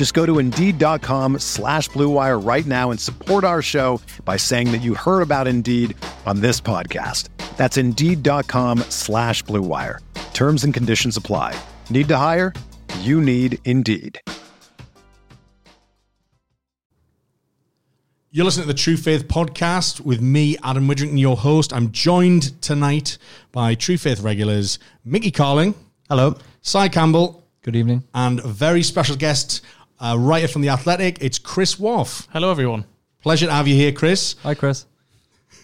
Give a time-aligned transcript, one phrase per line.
[0.00, 4.78] Just go to Indeed.com slash BlueWire right now and support our show by saying that
[4.78, 7.28] you heard about Indeed on this podcast.
[7.58, 9.98] That's Indeed.com slash BlueWire.
[10.32, 11.54] Terms and conditions apply.
[11.90, 12.54] Need to hire?
[13.00, 14.18] You need Indeed.
[18.30, 21.74] You're listening to the True Faith podcast with me, Adam Widrington, your host.
[21.74, 23.18] I'm joined tonight
[23.52, 25.74] by True Faith regulars Mickey Carling.
[26.08, 26.38] Hello.
[26.62, 27.36] Cy Campbell.
[27.62, 28.04] Good evening.
[28.14, 29.60] And a very special guest,
[30.00, 31.22] a writer from The Athletic.
[31.22, 32.06] It's Chris Waugh.
[32.32, 32.86] Hello, everyone.
[33.22, 34.34] Pleasure to have you here, Chris.
[34.42, 34.86] Hi, Chris.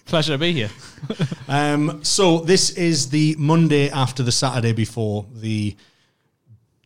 [0.04, 0.70] Pleasure to be here.
[1.48, 5.74] um, so, this is the Monday after the Saturday before the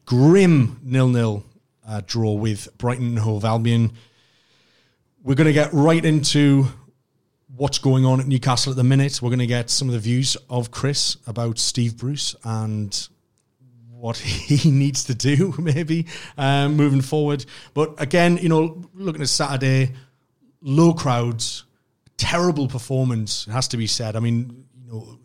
[0.06, 1.44] grim nil nil
[1.86, 3.92] uh, draw with Brighton and Hove Albion.
[5.22, 6.66] We're going to get right into
[7.56, 9.20] what's going on at Newcastle at the minute.
[9.20, 13.08] We're going to get some of the views of Chris about Steve Bruce and
[14.00, 16.06] what he needs to do, maybe
[16.38, 17.44] um, moving forward.
[17.74, 19.92] But again, you know, looking at Saturday,
[20.62, 21.64] low crowds,
[22.16, 23.44] terrible performance.
[23.46, 24.16] Has to be said.
[24.16, 25.18] I mean, you know,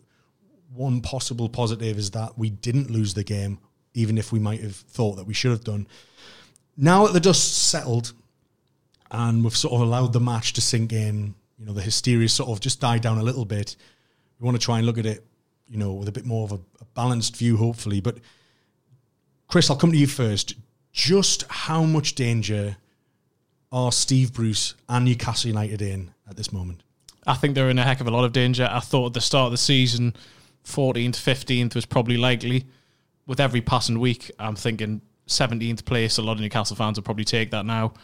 [0.74, 3.58] one possible positive is that we didn't lose the game,
[3.94, 5.86] even if we might have thought that we should have done.
[6.76, 8.12] Now that the dust's settled,
[9.10, 11.34] and we've sort of allowed the match to sink in.
[11.58, 13.76] You know, the hysteria sort of just died down a little bit.
[14.38, 15.24] We want to try and look at it,
[15.68, 18.00] you know, with a bit more of a, a balanced view, hopefully.
[18.00, 18.18] But
[19.48, 20.54] Chris, I'll come to you first.
[20.92, 22.76] Just how much danger
[23.70, 26.82] are Steve Bruce and Newcastle United in at this moment?
[27.26, 28.68] I think they're in a heck of a lot of danger.
[28.70, 30.14] I thought at the start of the season,
[30.64, 32.64] 14th, 15th was probably likely.
[33.26, 36.18] With every passing week, I'm thinking 17th place.
[36.18, 37.94] A lot of Newcastle fans will probably take that now.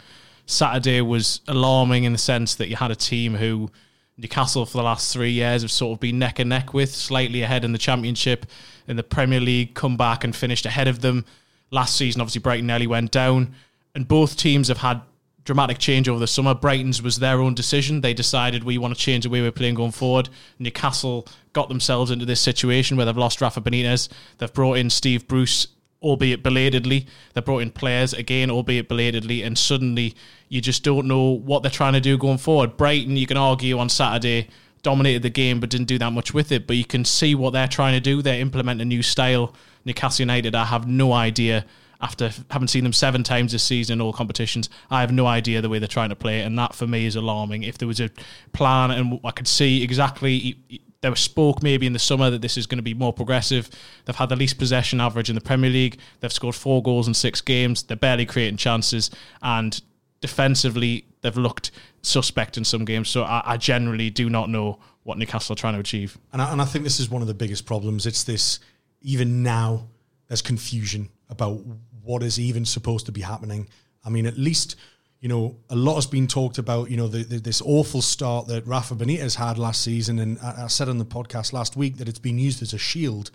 [0.45, 3.69] Saturday was alarming in the sense that you had a team who
[4.17, 7.41] Newcastle for the last three years have sort of been neck and neck with, slightly
[7.41, 8.45] ahead in the Championship,
[8.87, 11.25] in the Premier League, come back and finished ahead of them.
[11.71, 13.55] Last season, obviously, Brighton nearly went down,
[13.95, 15.01] and both teams have had
[15.45, 16.53] dramatic change over the summer.
[16.53, 18.01] Brighton's was their own decision.
[18.01, 20.29] They decided we want to change the way we're playing going forward.
[20.59, 24.09] Newcastle got themselves into this situation where they've lost Rafa Benitez.
[24.37, 25.67] They've brought in Steve Bruce
[26.03, 27.07] albeit belatedly.
[27.33, 30.15] They brought in players again, albeit belatedly, and suddenly
[30.49, 32.77] you just don't know what they're trying to do going forward.
[32.77, 34.49] Brighton, you can argue on Saturday,
[34.83, 36.67] dominated the game but didn't do that much with it.
[36.67, 38.21] But you can see what they're trying to do.
[38.21, 39.55] They implement a new style.
[39.85, 41.65] Newcastle United, I have no idea.
[42.01, 45.61] After having seen them seven times this season in all competitions, I have no idea
[45.61, 47.63] the way they're trying to play, and that for me is alarming.
[47.63, 48.09] If there was a
[48.51, 50.57] plan and I could see exactly
[51.03, 53.69] there was spoke maybe in the summer that this is going to be more progressive.
[54.05, 55.99] They've had the least possession average in the Premier League.
[56.21, 57.83] They've scored four goals in six games.
[57.83, 59.81] They're barely creating chances, and
[60.21, 61.71] defensively they've looked
[62.03, 63.09] suspect in some games.
[63.09, 66.17] So I, I generally do not know what Newcastle are trying to achieve.
[66.31, 68.05] And I, and I think this is one of the biggest problems.
[68.05, 68.59] It's this
[69.01, 69.89] even now
[70.29, 71.59] there's confusion about
[72.01, 73.67] what is even supposed to be happening.
[74.05, 74.77] I mean, at least
[75.23, 78.47] you know, a lot has been talked about, you know, the, the, this awful start
[78.47, 80.19] that Rafa Benitez had last season.
[80.19, 82.77] And I, I, said on the podcast last week that it's been used as a
[82.77, 83.31] shield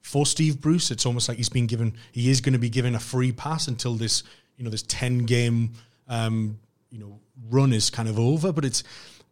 [0.00, 0.92] for Steve Bruce.
[0.92, 3.66] It's almost like he's been given, he is going to be given a free pass
[3.66, 4.22] until this,
[4.56, 5.72] you know, this 10 game,
[6.06, 6.56] um,
[6.90, 7.18] you know,
[7.50, 8.52] run is kind of over.
[8.52, 8.84] But it's,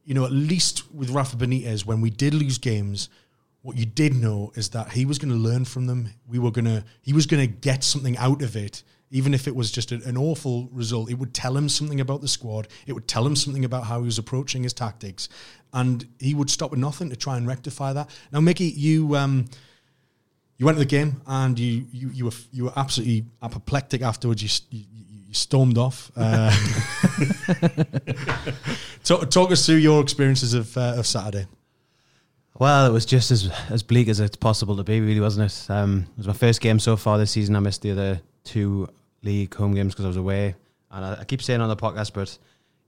[0.05, 3.11] you know, at least with Rafa Benitez, when we did lose games,
[3.61, 6.09] what you did know is that he was going to learn from them.
[6.27, 8.83] We were going to, he was going to get something out of it
[9.13, 12.29] even if it was just an awful result, it would tell him something about the
[12.29, 12.67] squad.
[12.87, 15.29] It would tell him something about how he was approaching his tactics,
[15.75, 18.09] and he would stop at nothing to try and rectify that.
[18.33, 19.45] Now, Mickey, you um,
[20.57, 24.43] you went to the game and you you, you were you were absolutely apoplectic afterwards.
[24.43, 24.87] You, you,
[25.29, 26.11] you stormed off.
[26.17, 26.51] Uh,
[29.05, 31.47] talk, talk, us through your experiences of uh, of Saturday.
[32.59, 35.71] Well, it was just as as bleak as it's possible to be, really, wasn't it?
[35.71, 37.57] Um, it was my first game so far this season.
[37.57, 38.89] I missed the other two
[39.23, 40.55] league home games because I was away.
[40.91, 42.37] And I, I, keep saying on the podcast, but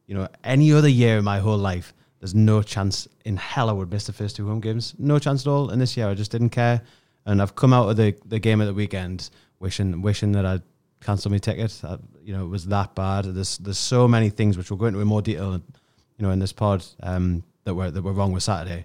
[0.07, 3.73] you know, any other year in my whole life, there's no chance in hell I
[3.73, 4.95] would miss the first two home games.
[4.99, 5.71] No chance at all.
[5.71, 6.83] And this year I just didn't care.
[7.27, 10.63] And I've come out of the, the game at the weekend wishing wishing that I'd
[11.01, 11.81] cancelled my ticket.
[11.85, 13.25] I, you know, it was that bad.
[13.25, 16.39] There's there's so many things which we'll go into in more detail, you know, in
[16.39, 18.85] this pod um, that were that were wrong with Saturday.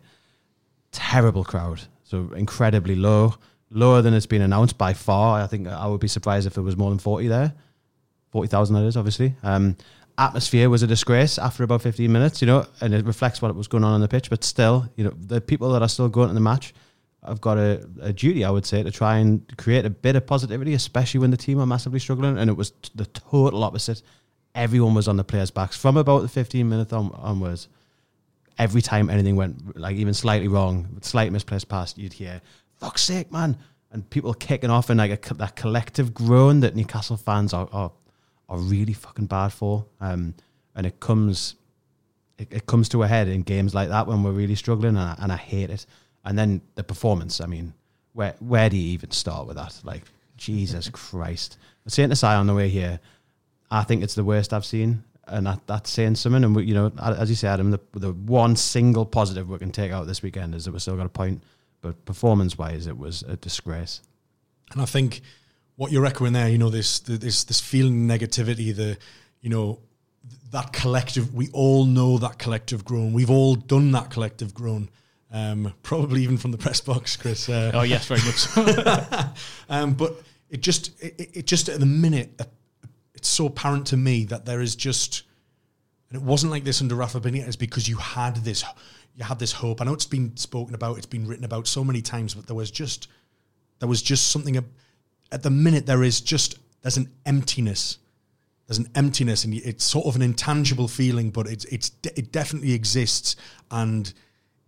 [0.91, 3.35] Terrible crowd, so incredibly low,
[3.71, 5.41] lower than it's been announced by far.
[5.41, 7.53] I think I would be surprised if there was more than forty there,
[8.31, 9.35] forty thousand that is obviously.
[9.43, 9.77] Um,
[10.17, 13.67] atmosphere was a disgrace after about fifteen minutes, you know, and it reflects what was
[13.67, 14.29] going on on the pitch.
[14.29, 16.73] But still, you know, the people that are still going to the match
[17.23, 20.25] I've got a, a, duty, I would say, to try and create a bit of
[20.25, 22.37] positivity, especially when the team are massively struggling.
[22.37, 24.01] And it was the total opposite.
[24.55, 27.67] Everyone was on the players' backs from about the 15 minutes on- onwards.
[28.57, 32.41] Every time anything went like even slightly wrong, slight misplaced pass, you'd hear
[32.79, 33.57] "fuck's sake, man,"
[33.91, 37.91] and people kicking off and like a, that collective groan that Newcastle fans are are,
[38.47, 39.85] are really fucking bad for.
[39.99, 40.35] Um,
[40.75, 41.55] and it comes
[42.37, 44.99] it, it comes to a head in games like that when we're really struggling, and
[44.99, 45.85] I, and I hate it.
[46.25, 47.41] And then the performance.
[47.41, 47.73] I mean,
[48.13, 49.79] where where do you even start with that?
[49.83, 50.03] Like,
[50.37, 51.57] Jesus Christ.
[51.85, 52.99] I saying to Si on the way here,
[53.69, 55.03] I think it's the worst I've seen.
[55.27, 56.43] And that, that's saying something.
[56.43, 59.71] And, we, you know, as you say, Adam, the, the one single positive we can
[59.71, 61.43] take out this weekend is that we still got a point.
[61.81, 64.01] But performance wise, it was a disgrace.
[64.71, 65.21] And I think
[65.75, 68.97] what you're echoing there, you know, this this this feeling negativity, the
[69.41, 69.79] you know
[70.51, 71.33] that collective.
[71.33, 73.13] We all know that collective groan.
[73.13, 74.89] We've all done that collective groan
[75.31, 77.49] um, probably even from the press box, Chris.
[77.49, 79.27] Uh, oh yes, very much.
[79.69, 82.45] Um, but it just, it, it, just at the minute, uh,
[83.13, 85.21] it's so apparent to me that there is just,
[86.09, 88.63] and it wasn't like this under Rafa Benitez because you had this,
[89.15, 89.81] you had this hope.
[89.81, 92.55] I know it's been spoken about, it's been written about so many times, but there
[92.55, 93.07] was just,
[93.79, 94.57] there was just something.
[95.31, 97.97] At the minute, there is just there's an emptiness.
[98.67, 102.73] There's an emptiness, and it's sort of an intangible feeling, but it's it's it definitely
[102.73, 103.35] exists,
[103.71, 104.13] and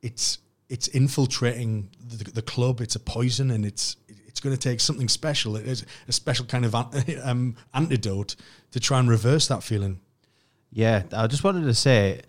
[0.02, 0.40] it's
[0.70, 2.82] it's infiltrating the, the, club.
[2.82, 3.98] It's a poison, and it's
[4.28, 5.56] it's going to take something special.
[5.56, 6.74] It is a special kind of
[7.24, 8.36] um, antidote
[8.72, 10.00] to try and reverse that feeling.
[10.72, 12.22] Yeah, I just wanted to say.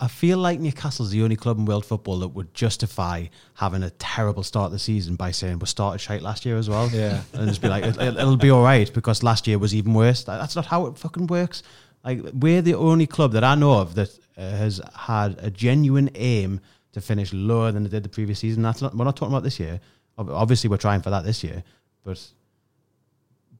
[0.00, 3.90] I feel like Newcastle's the only club in world football that would justify having a
[3.90, 6.88] terrible start of the season by saying we started shite last year as well.
[6.88, 9.94] Yeah, and just be like, it, will be all right because last year was even
[9.94, 10.24] worse.
[10.24, 11.62] That's not how it fucking works.
[12.04, 16.10] Like we're the only club that I know of that uh, has had a genuine
[16.16, 16.60] aim
[16.92, 18.62] to finish lower than it did the previous season.
[18.62, 19.80] That's not we're not talking about this year.
[20.18, 21.62] Obviously, we're trying for that this year,
[22.02, 22.20] but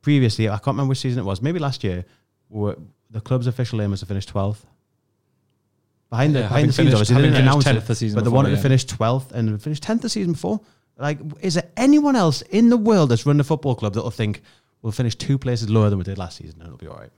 [0.00, 1.42] previously, I can't remember which season it was.
[1.42, 2.04] Maybe last year,
[2.50, 4.66] the club's official aim was to finish twelfth.
[6.10, 8.30] Behind the yeah, behind the scenes, obviously, they didn't announce it, the season but they
[8.30, 8.56] wanted yeah.
[8.56, 10.60] to finish twelfth and finish tenth the season before.
[10.98, 14.42] Like, is there anyone else in the world that's run a football club that'll think
[14.82, 17.10] we'll finish two places lower than we did last season and it'll be all right?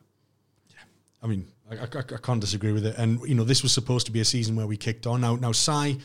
[0.70, 0.76] Yeah,
[1.23, 2.96] I mean, I, I, I, can't disagree with it.
[2.96, 5.20] And you know, this was supposed to be a season where we kicked on.
[5.20, 5.99] Now, now, Si,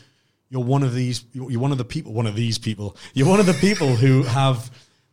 [0.50, 1.24] you're one of these.
[1.32, 2.12] You're one of the people.
[2.12, 2.96] One of these people.
[3.14, 4.70] You're one of the people who have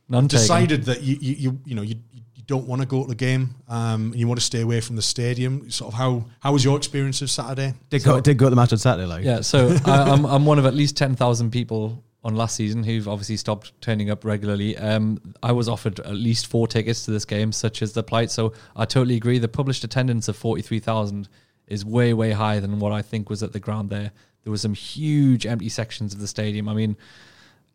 [0.10, 0.86] None decided taken.
[0.86, 2.22] that you, you, you, you know, you, you
[2.52, 3.56] don't want to go to the game.
[3.68, 5.72] Um, and you want to stay away from the stadium.
[5.72, 7.74] Sort of how how was your experience of Saturday?
[7.90, 9.42] Did so, go did go to the match on Saturday, like yeah.
[9.42, 13.08] So I, I'm I'm one of at least ten thousand people on last season who've
[13.08, 14.78] obviously stopped turning up regularly.
[14.78, 18.30] Um, I was offered at least four tickets to this game, such as the plight.
[18.30, 19.40] So I totally agree.
[19.40, 21.28] The published attendance of 43,000
[21.68, 24.12] is way, way higher than what I think was at the ground there.
[24.44, 26.70] There were some huge empty sections of the stadium.
[26.70, 26.96] I mean,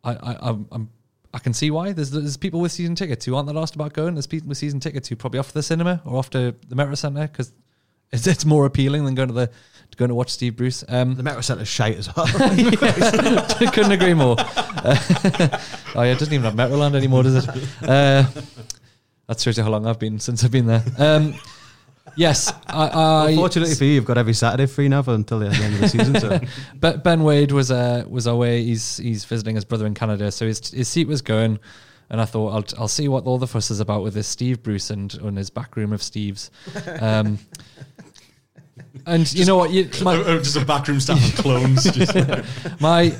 [0.05, 0.89] I, I, I'm, I'm
[1.37, 1.93] I can see why.
[1.93, 4.15] There's, there's people with season tickets who aren't that asked about going.
[4.15, 6.75] There's people with season tickets who probably off to the cinema or off to the
[6.75, 7.53] Metro Centre because
[8.11, 9.51] it's, it's more appealing than going to the
[9.97, 10.83] going to watch Steve Bruce.
[10.87, 12.25] Um, the Metro Centre's shite as well.
[13.71, 14.35] couldn't agree more.
[14.39, 14.95] Uh,
[15.95, 17.49] oh yeah, it doesn't even have Metroland anymore, does it?
[17.83, 18.25] Uh,
[19.27, 20.83] that shows you how long I've been since I've been there.
[20.97, 21.35] Um,
[22.15, 25.47] yes, I, I Unfortunately for you, you've got every Saturday free now for until the
[25.47, 26.19] end of the season.
[26.19, 26.39] So.
[26.79, 28.63] but Ben Wade was uh, was away.
[28.63, 31.59] He's he's visiting his brother in Canada, so his his seat was going.
[32.09, 34.63] And I thought I'll I'll see what all the fuss is about with this Steve
[34.63, 36.51] Bruce and on his back room of Steve's.
[37.01, 37.39] Um,
[39.05, 39.71] and just, you know what?
[39.71, 41.87] You, my, just a backroom staff of clones.
[42.79, 43.13] my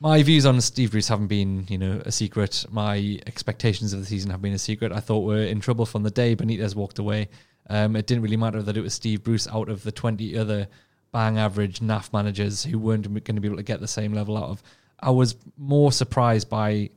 [0.00, 2.66] my views on Steve Bruce haven't been, you know, a secret.
[2.70, 4.92] My expectations of the season have been a secret.
[4.92, 7.28] I thought we are in trouble from the day Benitez walked away.
[7.68, 10.68] Um, it didn't really matter that it was Steve Bruce out of the 20 other
[11.12, 14.36] bang average NAF managers who weren't going to be able to get the same level
[14.36, 14.62] out of.
[15.00, 16.90] I was more surprised by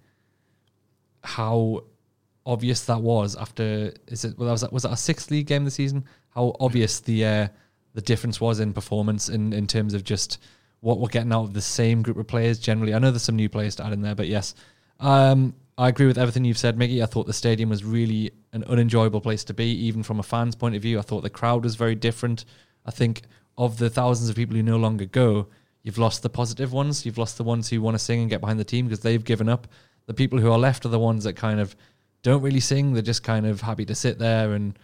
[1.24, 1.84] how
[2.46, 5.66] obvious that was after is it well, was that was that a sixth league game
[5.66, 6.06] this season?
[6.30, 7.48] How obvious the uh,
[7.94, 10.40] the difference was in performance in, in terms of just
[10.82, 12.94] what we're getting out of the same group of players generally.
[12.94, 14.56] I know there's some new players to add in there, but yes,
[15.00, 17.04] um, I agree with everything you've said, Mickey.
[17.04, 20.56] I thought the stadium was really an unenjoyable place to be, even from a fan's
[20.56, 20.98] point of view.
[20.98, 22.46] I thought the crowd was very different.
[22.86, 23.24] I think
[23.58, 25.48] of the thousands of people who no longer go,
[25.84, 27.06] you've lost the positive ones.
[27.06, 29.24] You've lost the ones who want to sing and get behind the team because they've
[29.24, 29.68] given up.
[30.08, 31.76] The people who are left are the ones that kind of
[32.24, 32.94] don't really sing.
[32.94, 34.78] They're just kind of happy to sit there and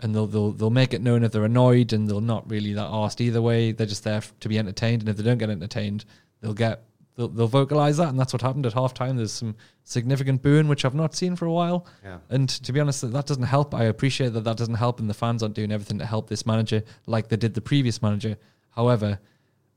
[0.00, 2.88] and they'll they'll they'll make it known if they're annoyed and they'll not really that
[2.90, 3.72] asked either way.
[3.72, 6.04] They're just there to be entertained, and if they don't get entertained,
[6.40, 6.82] they'll get
[7.16, 9.16] they'll, they'll vocalize that, and that's what happened at halftime.
[9.16, 12.18] There's some significant booing which I've not seen for a while, Yeah.
[12.30, 13.74] and to be honest, that doesn't help.
[13.74, 16.46] I appreciate that that doesn't help, and the fans aren't doing everything to help this
[16.46, 18.36] manager like they did the previous manager.
[18.70, 19.18] However,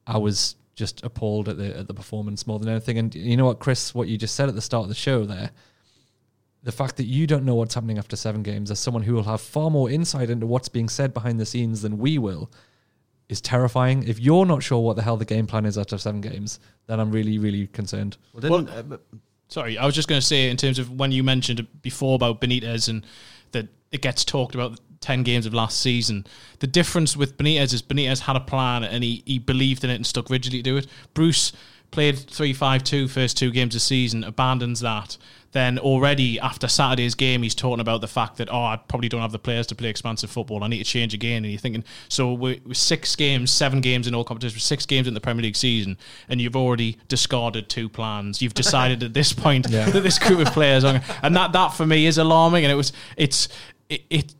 [0.05, 2.97] I was just appalled at the at the performance more than anything.
[2.97, 5.25] And you know what, Chris, what you just said at the start of the show
[5.25, 5.51] there
[6.61, 9.23] the fact that you don't know what's happening after seven games as someone who will
[9.23, 12.51] have far more insight into what's being said behind the scenes than we will
[13.29, 14.03] is terrifying.
[14.07, 16.99] If you're not sure what the hell the game plan is after seven games, then
[16.99, 18.17] I'm really, really concerned.
[18.33, 19.01] Well, didn't, uh, but-
[19.47, 22.39] Sorry, I was just going to say in terms of when you mentioned before about
[22.39, 23.03] Benitez and
[23.51, 26.27] that it gets talked about 10 games of last season.
[26.59, 29.95] The difference with Benitez is Benitez had a plan and he, he believed in it
[29.95, 30.87] and stuck rigidly to it.
[31.15, 31.51] Bruce
[31.89, 35.17] played 3 5 2 first two games of season, abandons that.
[35.51, 39.21] Then already after Saturday's game, he's talking about the fact that, oh, I probably don't
[39.21, 40.63] have the players to play expansive football.
[40.63, 41.43] I need to change again.
[41.43, 45.07] And you're thinking, so we're, we're six games, seven games in all competitions, six games
[45.07, 48.41] in the Premier League season, and you've already discarded two plans.
[48.41, 51.85] You've decided at this point that this group of players are, and that, that for
[51.85, 52.63] me is alarming.
[52.63, 53.47] And it was, it's,
[53.89, 54.35] it, it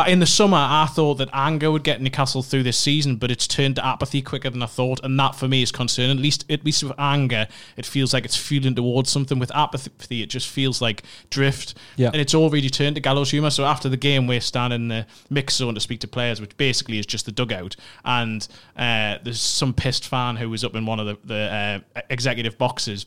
[0.00, 3.30] uh, in the summer, I thought that anger would get Newcastle through this season, but
[3.30, 6.16] it's turned to apathy quicker than I thought, and that for me is concerning.
[6.16, 7.46] At least, at least with anger,
[7.76, 9.38] it feels like it's fueling towards something.
[9.38, 12.08] With apathy, it just feels like drift, Yeah.
[12.12, 13.50] and it's already turned to gallows humour.
[13.50, 16.56] So after the game, we're standing in the mix zone to speak to players, which
[16.56, 18.46] basically is just the dugout, and
[18.76, 22.56] uh, there's some pissed fan who was up in one of the, the uh, executive
[22.58, 23.06] boxes.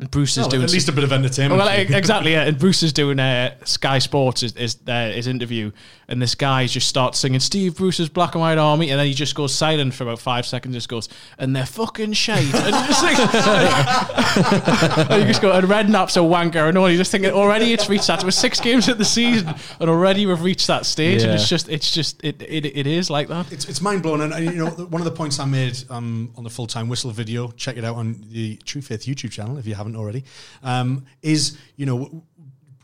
[0.00, 1.58] And Bruce is Well, doing at least some- a bit of entertainment.
[1.60, 2.44] well, exactly, yeah.
[2.44, 5.72] And Bruce is doing uh, Sky Sports is, is uh, his interview,
[6.06, 9.12] and this guy just starts singing Steve Bruce's Black and White Army, and then he
[9.14, 10.74] just goes silent for about five seconds.
[10.76, 12.54] Just goes, and they're fucking shite.
[12.54, 13.18] And you just think,
[15.10, 16.88] and you just go, and Redknapp's a wanker, and all.
[16.88, 18.22] You just think already it's reached that.
[18.22, 21.48] It was six games at the season, and already we've reached that stage, and it's
[21.48, 23.50] just, it's just, it, it, it is like that.
[23.52, 26.30] It's, it's mind blowing, and, and, you know one of the points I made um,
[26.36, 27.50] on the full time whistle video.
[27.52, 30.24] Check it out on the True Faith YouTube channel if you haven't already.
[30.62, 32.24] Um, is you know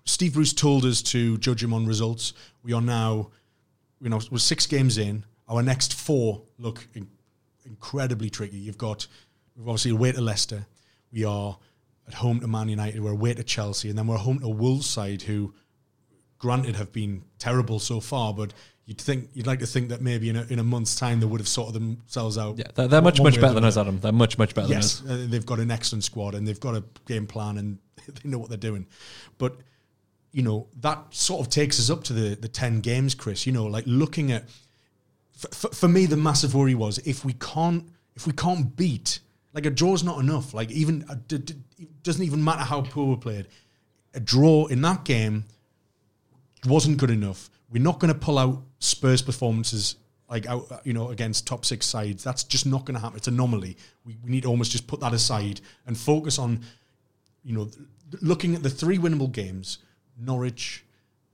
[0.05, 2.35] Steve Bruce told us to judge him on results.
[2.63, 3.31] We are now,
[4.01, 5.25] you know, we're six games in.
[5.49, 7.09] Our next four look in,
[7.65, 8.59] incredibly tricky.
[8.59, 9.07] You've got
[9.57, 10.67] we've obviously away to Leicester.
[11.13, 11.59] We are
[12.07, 13.01] at home to Man United.
[13.01, 15.55] We're away to Chelsea, and then we're home to Wolves side who
[16.39, 18.53] granted have been terrible so far, but
[18.87, 21.27] you'd think you'd like to think that maybe in a, in a month's time they
[21.27, 22.59] would have sorted themselves out.
[22.59, 23.77] Yeah, they're, they're much, much better than us.
[23.77, 23.99] Adam.
[24.01, 25.25] They're much, much better Yes, than us.
[25.25, 27.79] uh, they've got an excellent squad and they've got a game plan and
[28.23, 28.87] they know what they're doing.
[29.39, 29.57] But
[30.33, 33.47] you know that sort of takes us up to the the ten games, Chris.
[33.47, 34.45] You know, like looking at
[35.33, 39.21] for, for, me, the massive worry was if we can't if we can't beat
[39.55, 40.53] like a draw's not enough.
[40.53, 41.37] Like even d-
[41.79, 43.47] it doesn't even matter how poor we played.
[44.13, 45.45] A draw in that game
[46.67, 47.51] wasn't good enough.
[47.71, 49.97] We're not going to pull out Spurs performances
[50.29, 52.23] like out, you know against top six sides.
[52.23, 53.17] That's just not going to happen.
[53.17, 53.77] It's an anomaly.
[54.05, 56.61] We, we need to almost just put that aside and focus on
[57.43, 57.71] you know
[58.21, 59.79] looking at the three winnable games.
[60.17, 60.85] Norwich,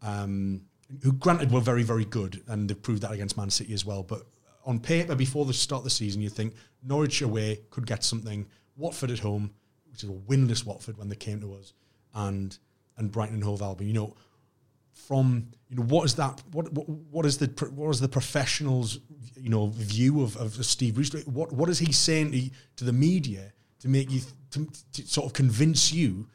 [0.01, 0.63] um,
[1.03, 4.03] who granted were very very good and they've proved that against Man City as well.
[4.03, 4.23] But
[4.65, 8.47] on paper, before the start of the season, you think Norwich away could get something.
[8.77, 9.51] Watford at home,
[9.91, 11.73] which is a winless Watford when they came to us,
[12.15, 12.57] and
[12.97, 13.89] and Brighton and Hove Albion.
[13.89, 14.17] You know,
[15.07, 19.01] from you know what is that what what, what is the what is the professionals
[19.37, 21.13] you know view of, of Steve Bruce?
[21.27, 24.21] What what is he saying to, to the media to make you
[24.53, 26.27] to, to sort of convince you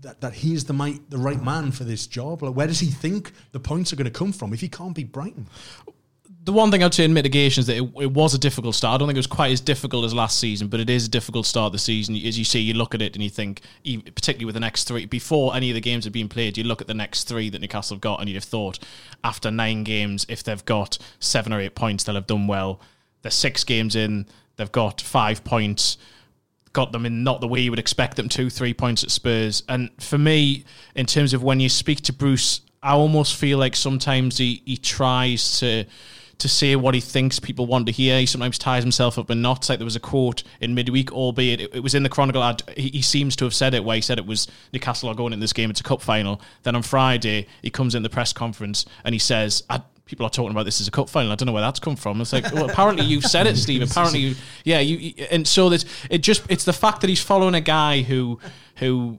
[0.00, 2.42] that that he is the might, the right man for this job?
[2.42, 4.94] Like where does he think the points are going to come from if he can't
[4.94, 5.46] beat Brighton
[6.44, 8.94] the one thing I'd say in mitigation is that it, it was a difficult start.
[8.94, 11.10] I don't think it was quite as difficult as last season, but it is a
[11.10, 12.14] difficult start the season.
[12.16, 15.06] As you see, you look at it and you think, particularly with the next three,
[15.06, 17.62] before any of the games have been played, you look at the next three that
[17.62, 18.78] Newcastle have got, and you'd have thought
[19.22, 22.78] after nine games, if they've got seven or eight points, they'll have done well.
[23.22, 25.96] They're six games in, they've got five points
[26.74, 29.62] got them in not the way you would expect them to, three points at Spurs.
[29.68, 30.64] And for me,
[30.96, 34.76] in terms of when you speak to Bruce, I almost feel like sometimes he, he
[34.76, 35.84] tries to
[36.38, 38.18] to say what he thinks people want to hear.
[38.18, 39.68] He sometimes ties himself up in knots.
[39.68, 42.62] Like there was a quote in midweek, albeit it, it was in the Chronicle ad.
[42.76, 45.32] He, he seems to have said it where he said it was Newcastle are going
[45.32, 45.70] in this game.
[45.70, 46.40] It's a cup final.
[46.62, 50.30] Then on Friday, he comes in the press conference and he says, I, people are
[50.30, 51.32] talking about this as a cup final.
[51.32, 52.20] I don't know where that's come from.
[52.20, 53.82] It's like, well, apparently you said it, Steve.
[53.90, 57.54] Apparently, you, yeah, you, and so that it just it's the fact that he's following
[57.54, 58.38] a guy who
[58.76, 59.18] who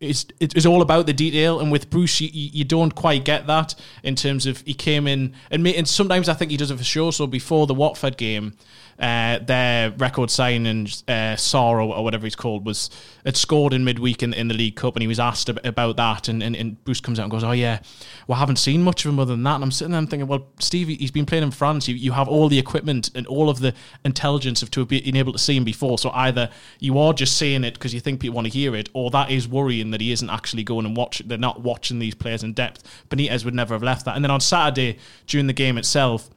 [0.00, 3.74] it's it's all about the detail, and with Bruce, you, you don't quite get that
[4.02, 6.84] in terms of he came in and and sometimes I think he does it for
[6.84, 7.12] sure.
[7.12, 8.54] So before the Watford game,
[8.98, 12.90] uh, their record signing uh, Sorrow or whatever he's called was
[13.24, 15.96] had scored in midweek in, in the League Cup, and he was asked ab- about
[15.96, 17.80] that, and, and, and Bruce comes out and goes, "Oh yeah,
[18.26, 20.28] well I haven't seen much of him other than that." And I'm sitting there thinking,
[20.28, 21.88] "Well, Steve, he's been playing in France.
[21.88, 23.74] You, you have all the equipment and all of the
[24.04, 25.98] intelligence of to been able to see him before.
[25.98, 28.88] So either you are just saying it because you think people want to hear it,
[28.92, 31.22] or that is worrying that he isn't actually going and watch.
[31.24, 32.82] They're not watching these players in depth.
[33.08, 34.16] Benitez would never have left that.
[34.16, 36.30] And then on Saturday during the game itself."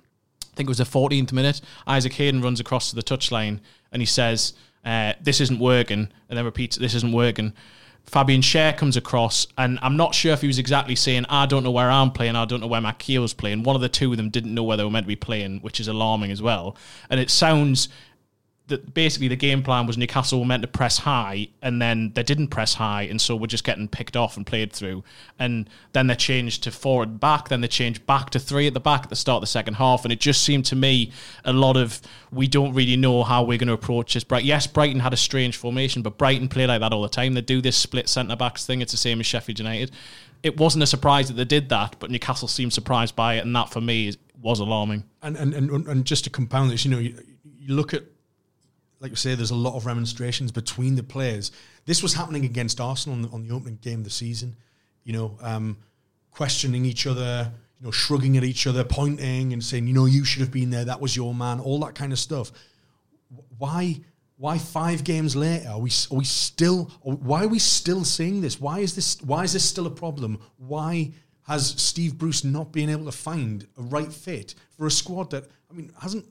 [0.58, 1.62] Think it was the 14th minute.
[1.86, 3.60] Isaac Hayden runs across to the touchline
[3.92, 7.54] and he says, uh, "This isn't working," and then repeats, "This isn't working."
[8.06, 11.64] Fabian Schär comes across, and I'm not sure if he was exactly saying, "I don't
[11.64, 14.18] know where I'm playing, I don't know where Manquillo's playing." One of the two of
[14.18, 16.76] them didn't know where they were meant to be playing, which is alarming as well.
[17.08, 17.88] And it sounds
[18.68, 22.24] that basically the game plan was Newcastle were meant to press high, and then they
[22.24, 25.06] didn't press high, and so we're just getting picked off and played through.
[25.40, 28.74] And then they changed to forward and back, then they changed back to three at
[28.74, 31.12] the back at the start of the second half, and it just seemed to me
[31.46, 34.26] a lot of we don't really know how we're going to approach this.
[34.26, 37.36] Bright, yes, Brighton had a strange formation, but Brighton play like that all the time.
[37.36, 38.82] They do this split centre backs thing.
[38.82, 39.92] It's the same as Sheffield United.
[40.44, 43.56] It wasn't a surprise that they did that, but Newcastle seemed surprised by it, and
[43.56, 45.06] that for me was alarming.
[45.22, 48.04] And, and and and just to compound this, you know, you, you look at
[49.00, 51.52] like you say, there's a lot of remonstrations between the players.
[51.86, 54.56] This was happening against Arsenal on the, on the opening game of the season.
[55.04, 55.78] You know, um,
[56.32, 60.26] questioning each other, you know, shrugging at each other, pointing and saying, you know, you
[60.26, 60.86] should have been there.
[60.86, 61.60] That was your man.
[61.60, 62.52] All that kind of stuff.
[63.58, 64.02] Why?
[64.38, 66.92] Why five games later are we are we still?
[67.02, 68.62] Why are we still seeing this?
[68.62, 69.20] Why is this?
[69.22, 70.40] Why is this still a problem?
[70.58, 71.12] Why
[71.48, 75.46] has Steve Bruce not been able to find a right fit for a squad that
[75.72, 76.26] I mean hasn't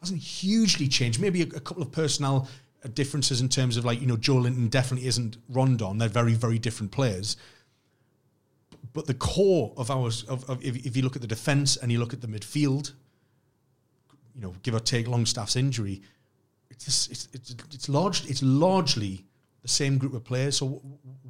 [0.00, 1.20] hasn't hugely changed.
[1.20, 2.48] Maybe a, a couple of personnel
[2.84, 5.98] uh, differences in terms of like you know Joelinton definitely isn't Rondon.
[5.98, 7.36] They're very very different players.
[8.92, 11.92] But the core of ours, of, of if, if you look at the defence and
[11.92, 12.92] you look at the midfield,
[14.34, 16.02] you know, give or take Longstaff's injury,
[16.70, 19.24] it's it's it's it's large it's largely
[19.62, 20.58] the same group of players.
[20.58, 20.82] So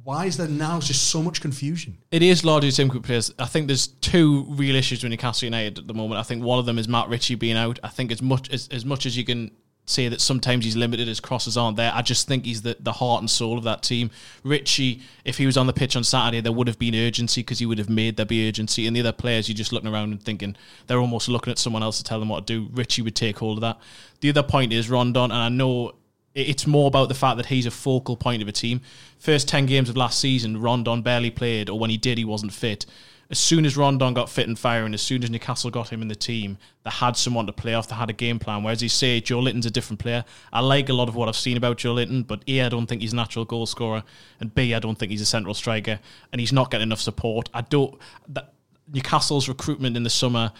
[0.03, 1.97] why is there now just so much confusion?
[2.11, 3.33] It is largely the same group of players.
[3.37, 6.19] I think there's two real issues with Newcastle United at the moment.
[6.19, 7.79] I think one of them is Matt Ritchie being out.
[7.83, 9.51] I think as much as, as much as you can
[9.85, 11.91] say that sometimes he's limited, his crosses aren't there.
[11.93, 14.11] I just think he's the, the heart and soul of that team.
[14.43, 17.59] Ritchie, if he was on the pitch on Saturday, there would have been urgency because
[17.59, 18.87] he would have made there be urgency.
[18.87, 20.55] And the other players, you're just looking around and thinking
[20.87, 22.69] they're almost looking at someone else to tell them what to do.
[22.73, 23.79] Ritchie would take hold of that.
[24.21, 25.93] The other point is Rondon, and I know
[26.33, 28.81] it's more about the fact that he's a focal point of a team.
[29.19, 32.53] First 10 games of last season, Rondon barely played, or when he did, he wasn't
[32.53, 32.85] fit.
[33.29, 36.09] As soon as Rondon got fit and firing, as soon as Newcastle got him in
[36.09, 38.61] the team, they had someone to play off, they had a game plan.
[38.61, 40.25] Whereas you say, Joelinton's a different player.
[40.51, 43.01] I like a lot of what I've seen about Joelinton, but A, I don't think
[43.01, 44.03] he's a natural goal scorer,
[44.41, 45.99] and B, I don't think he's a central striker,
[46.31, 47.49] and he's not getting enough support.
[47.53, 47.97] I don't.
[48.29, 48.53] That,
[48.91, 50.51] Newcastle's recruitment in the summer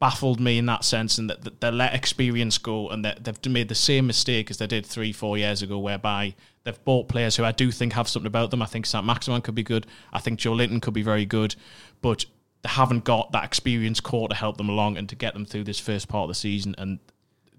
[0.00, 3.52] baffled me in that sense, and that, that they let experience go, and that they've
[3.52, 6.34] made the same mistake as they did three, four years ago, whereby
[6.64, 8.62] they've bought players who I do think have something about them.
[8.62, 9.86] I think Saint Maximin could be good.
[10.12, 11.56] I think Joelinton could be very good,
[12.00, 12.26] but
[12.62, 15.64] they haven't got that experience core to help them along and to get them through
[15.64, 16.98] this first part of the season, and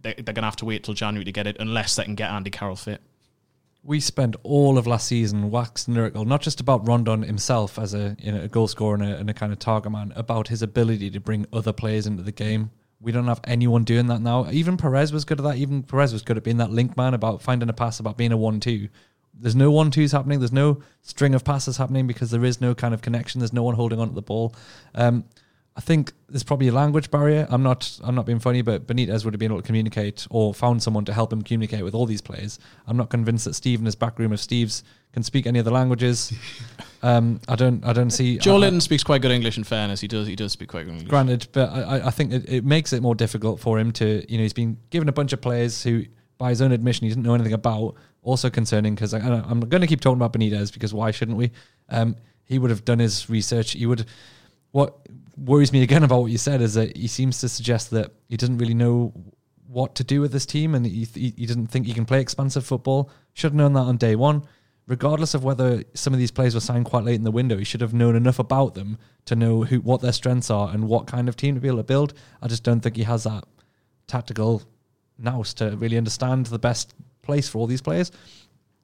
[0.02, 2.16] they, they're going to have to wait till January to get it, unless they can
[2.16, 3.02] get Andy Carroll fit.
[3.90, 8.16] We spent all of last season waxing lyrical, not just about Rondon himself as a
[8.20, 10.62] you know a goal scorer and a, and a kind of target man, about his
[10.62, 12.70] ability to bring other players into the game.
[13.02, 14.48] We don't have anyone doing that now.
[14.52, 15.56] Even Perez was good at that.
[15.56, 18.32] Even Perez was good at being that link man, about finding a pass, about being
[18.32, 18.90] a one-two.
[19.34, 20.38] There's no one-twos happening.
[20.38, 23.40] There's no string of passes happening because there is no kind of connection.
[23.40, 24.54] There's no one holding on to the ball.
[24.94, 25.24] Um,
[25.80, 27.48] I think there's probably a language barrier.
[27.50, 30.54] I'm not I'm not being funny, but Benitez would have been able to communicate or
[30.54, 32.60] found someone to help him communicate with all these players.
[32.86, 35.72] I'm not convinced that Steve in his back room, if Steve's can speak any other
[35.72, 36.34] languages,
[37.02, 39.58] um, I don't I don't see Joelinton speaks quite good English.
[39.58, 40.28] In fairness, he does.
[40.28, 41.08] He does speak quite good English.
[41.10, 44.06] Granted, but I, I- I think it, it makes it more difficult for him to,
[44.30, 46.04] you know, he's been given a bunch of players who,
[46.38, 47.96] by his own admission, he didn't know anything about.
[48.22, 51.52] Also concerning because I'm going to keep talking about Benitez because why shouldn't we?
[51.88, 53.72] Um, he would have done his research.
[53.72, 54.06] He would.
[54.72, 54.98] What
[55.46, 58.38] worries me again about what you said is that he seems to suggest that he
[58.38, 59.14] doesn't really know
[59.68, 62.20] what to do with this team and he, he, he doesn't think he can play
[62.20, 63.10] expansive football.
[63.34, 64.44] Should have known that on day one.
[64.88, 67.64] Regardless of whether some of these players were signed quite late in the window, he
[67.64, 71.06] should have known enough about them to know who what their strengths are and what
[71.06, 72.16] kind of team to be able to build.
[72.42, 73.44] I just don't think he has that
[74.08, 74.64] tactical
[75.20, 78.12] nous to really understand the best place for all these players.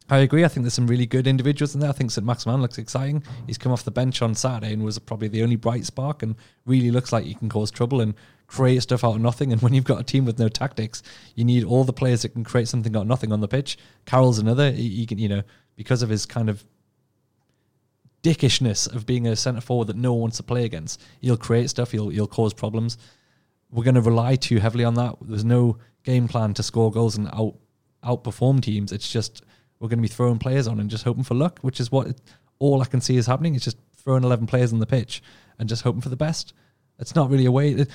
[0.10, 0.46] I agree.
[0.46, 1.90] I think there's some really good individuals in there.
[1.90, 2.26] I think St.
[2.26, 3.24] Maximin looks exciting.
[3.48, 6.36] He's come off the bench on Saturday and was probably the only bright spark and
[6.66, 8.14] really looks like he can cause trouble and
[8.46, 9.52] create stuff out of nothing.
[9.52, 11.02] And when you've got a team with no tactics,
[11.34, 13.78] you need all the players that can create something out of nothing on the pitch.
[14.06, 14.72] Carroll's another.
[14.72, 15.42] He, he can, you know,
[15.76, 16.64] because of his kind of
[18.22, 21.02] dickishness of being a centre forward that no one wants to play against.
[21.22, 21.92] He'll create stuff.
[21.92, 23.00] He'll he'll cause problems.
[23.72, 25.16] We're going to rely too heavily on that.
[25.22, 27.56] There's no game plan to score goals and out
[28.04, 28.92] outperform teams.
[28.92, 29.44] It's just
[29.86, 32.08] we're going to be throwing players on and just hoping for luck, which is what
[32.08, 32.22] it,
[32.58, 33.54] all I can see is happening.
[33.54, 35.22] It's just throwing 11 players on the pitch
[35.60, 36.54] and just hoping for the best.
[36.98, 37.72] It's not really a way.
[37.72, 37.90] It,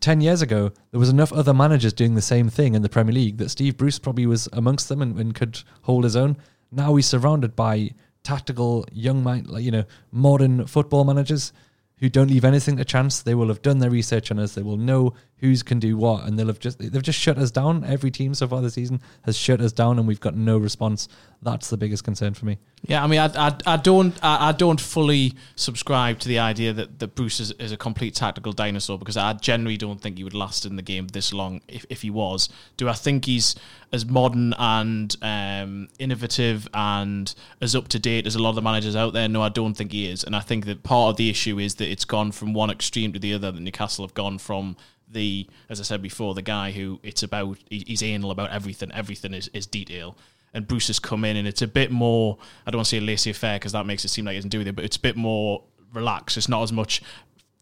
[0.00, 3.12] 10 years ago, there was enough other managers doing the same thing in the Premier
[3.12, 6.38] League that Steve Bruce probably was amongst them and, and could hold his own.
[6.72, 7.90] Now he's surrounded by
[8.22, 11.52] tactical, young, mind, like, you know, modern football managers
[11.98, 13.22] who don't leave anything to chance.
[13.22, 14.54] They will have done their research on us.
[14.54, 17.50] They will know who's can do what, and they'll have just they've just shut us
[17.50, 17.84] down.
[17.84, 21.06] Every team so far this season has shut us down, and we've got no response.
[21.42, 22.58] That's the biggest concern for me.
[22.86, 26.72] Yeah, I mean, I, I, I don't I, I don't fully subscribe to the idea
[26.72, 30.24] that, that Bruce is, is a complete tactical dinosaur because I generally don't think he
[30.24, 32.48] would last in the game this long if, if he was.
[32.78, 33.54] Do I think he's
[33.92, 38.62] as modern and um, innovative and as up to date as a lot of the
[38.62, 39.28] managers out there?
[39.28, 41.74] No, I don't think he is, and I think that part of the issue is
[41.76, 43.52] that it's gone from one extreme to the other.
[43.52, 44.76] That Newcastle have gone from
[45.14, 48.92] the, as I said before, the guy who it's about, he's anal about everything.
[48.92, 50.16] Everything is, is detail.
[50.52, 53.00] And Bruce has come in and it's a bit more, I don't want to say
[53.00, 54.96] laissez faire because that makes it seem like it doesn't do with it, but it's
[54.96, 56.36] a bit more relaxed.
[56.36, 57.02] It's not as much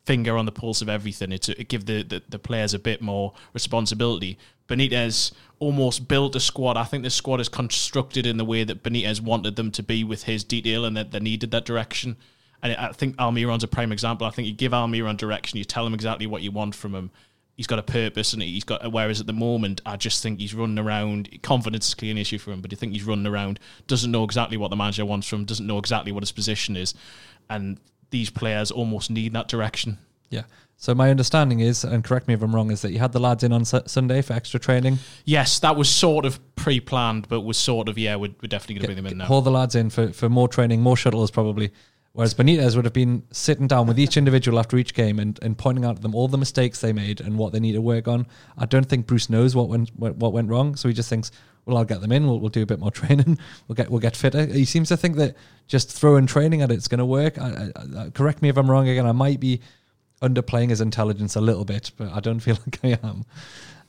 [0.04, 1.32] finger on the pulse of everything.
[1.32, 4.36] It's it give the, the, the players a bit more responsibility.
[4.68, 6.76] Benitez almost built a squad.
[6.76, 10.02] I think the squad is constructed in the way that Benitez wanted them to be
[10.02, 12.16] with his detail and that they needed that direction.
[12.62, 14.26] And I think Almiron's a prime example.
[14.26, 17.10] I think you give Almiron direction, you tell him exactly what you want from him,
[17.56, 20.54] he's got a purpose and he's got whereas at the moment I just think he's
[20.54, 23.60] running around confidence is clearly an issue for him but I think he's running around
[23.86, 26.76] doesn't know exactly what the manager wants from him doesn't know exactly what his position
[26.76, 26.94] is
[27.50, 27.78] and
[28.10, 29.98] these players almost need that direction
[30.30, 30.42] Yeah.
[30.78, 33.20] So my understanding is, and correct me if I'm wrong, is that you had the
[33.20, 34.98] lads in on Su- Sunday for extra training.
[35.24, 38.82] yes that was sort of pre-planned but was sort of yeah we're, we're definitely going
[38.82, 41.30] to bring them in now Haul the lads in for, for more training, more shuttles
[41.30, 41.70] probably.
[42.14, 45.56] Whereas Benitez would have been sitting down with each individual after each game and, and
[45.56, 48.06] pointing out to them all the mistakes they made and what they need to work
[48.06, 48.26] on.
[48.58, 51.30] I don't think Bruce knows what went what went wrong, so he just thinks,
[51.64, 52.26] "Well, I'll get them in.
[52.26, 53.38] We'll, we'll do a bit more training.
[53.66, 55.36] We'll get we'll get fitter." He seems to think that
[55.68, 57.38] just throwing training at it's going to work.
[57.38, 58.88] I, I, I, correct me if I'm wrong.
[58.88, 59.60] Again, I might be
[60.20, 63.24] underplaying his intelligence a little bit, but I don't feel like I am.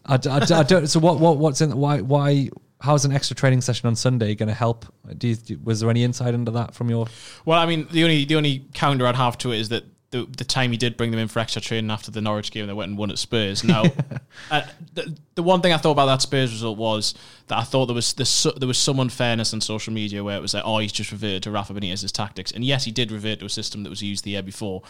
[0.05, 0.88] I don't.
[0.88, 2.49] So what what what's in why why
[2.84, 4.86] how's an extra training session on Sunday going to help?
[5.17, 7.08] Do you, was there any insight into that from your?
[7.46, 10.28] Well, I mean, the only the only counter I'd have to it is that the,
[10.38, 12.74] the time he did bring them in for extra training after the Norwich game, they
[12.74, 13.63] went and won at Spurs.
[13.63, 13.86] Now,
[14.52, 14.62] uh,
[14.93, 17.15] the, the one thing I thought about that Spurs result was
[17.48, 20.41] that I thought there was this, there was some unfairness on social media where it
[20.41, 23.39] was like, oh, he's just reverted to Rafa Benitez's tactics, and yes, he did revert
[23.39, 24.84] to a system that was used the year before.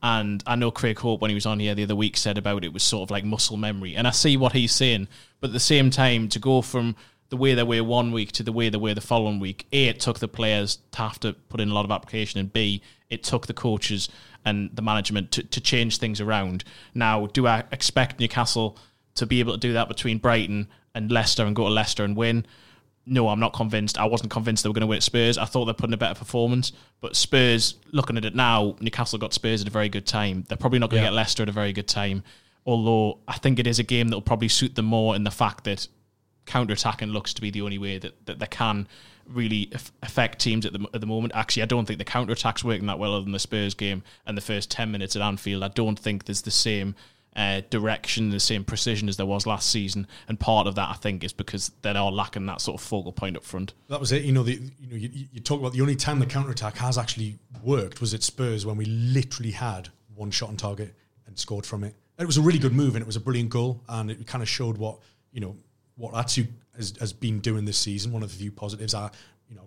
[0.00, 2.62] And I know Craig Hope, when he was on here the other week, said about
[2.62, 3.96] it was sort of like muscle memory.
[3.96, 5.08] And I see what he's saying.
[5.40, 6.94] But at the same time, to go from
[7.30, 9.88] the way they were one week to the way they were the following week, A,
[9.88, 12.80] it took the players to have to put in a lot of application, and B,
[13.10, 14.08] it took the coaches
[14.44, 16.64] and the management to, to change things around.
[16.94, 18.78] Now, do I expect Newcastle
[19.16, 22.16] to be able to do that between Brighton and Leicester and go to Leicester and
[22.16, 22.46] win?
[23.04, 23.98] No, I'm not convinced.
[23.98, 25.38] I wasn't convinced they were going to win at Spurs.
[25.38, 26.72] I thought they're putting a better performance.
[27.00, 30.44] But Spurs, looking at it now, Newcastle got Spurs at a very good time.
[30.48, 31.10] They're probably not going to Yeah.
[31.10, 32.22] get Leicester at a very good time.
[32.66, 35.30] Although I think it is a game that will probably suit them more in the
[35.30, 35.88] fact that
[36.48, 38.88] counter attacking looks to be the only way that, that they can
[39.26, 41.32] really aff- affect teams at the, at the moment.
[41.34, 44.02] Actually, I don't think the counter attack's working that well other than the Spurs game
[44.26, 45.62] and the first 10 minutes at Anfield.
[45.62, 46.94] I don't think there's the same
[47.36, 50.06] uh, direction, the same precision as there was last season.
[50.26, 53.12] And part of that, I think, is because they are lacking that sort of focal
[53.12, 53.74] point up front.
[53.88, 54.24] That was it.
[54.24, 56.76] You know, the, you know, you, you talk about the only time the counter attack
[56.78, 60.94] has actually worked was at Spurs when we literally had one shot on target
[61.26, 61.94] and scored from it.
[62.18, 64.42] It was a really good move and it was a brilliant goal and it kind
[64.42, 64.98] of showed what
[65.32, 65.56] you know
[65.98, 68.12] what Atsu has, has been doing this season.
[68.12, 69.10] One of the few positives I
[69.50, 69.64] you know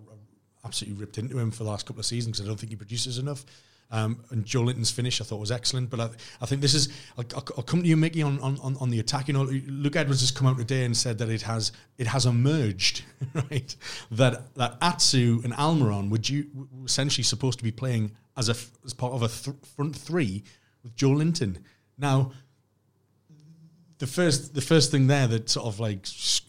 [0.66, 2.76] absolutely ripped into him for the last couple of seasons because I don't think he
[2.76, 3.46] produces enough.
[3.94, 6.10] Um, and Joelinton's finish I thought was excellent, but I,
[6.42, 6.88] I think this is.
[7.18, 9.28] I'll, I'll, come to you, Mickey, on, on, on- the attack.
[9.28, 12.26] You know, Luke Edwards has come out today and said that it has it has
[12.26, 13.76] emerged, right?
[14.12, 18.56] That that Atsu and Almiron would you were essentially supposed to be playing as a
[18.86, 20.44] as part of a th- front three
[20.84, 21.58] with Joelinton.
[21.98, 22.32] Now,
[24.02, 26.08] the first the first thing there that sort of like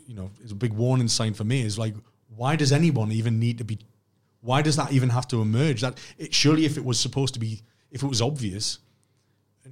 [0.08, 1.94] you know is a big warning sign for me is like
[2.34, 3.78] why does anyone even need to be
[4.40, 5.82] why does that even have to emerge?
[5.82, 7.60] That it surely if it was supposed to be
[7.90, 8.78] if it was obvious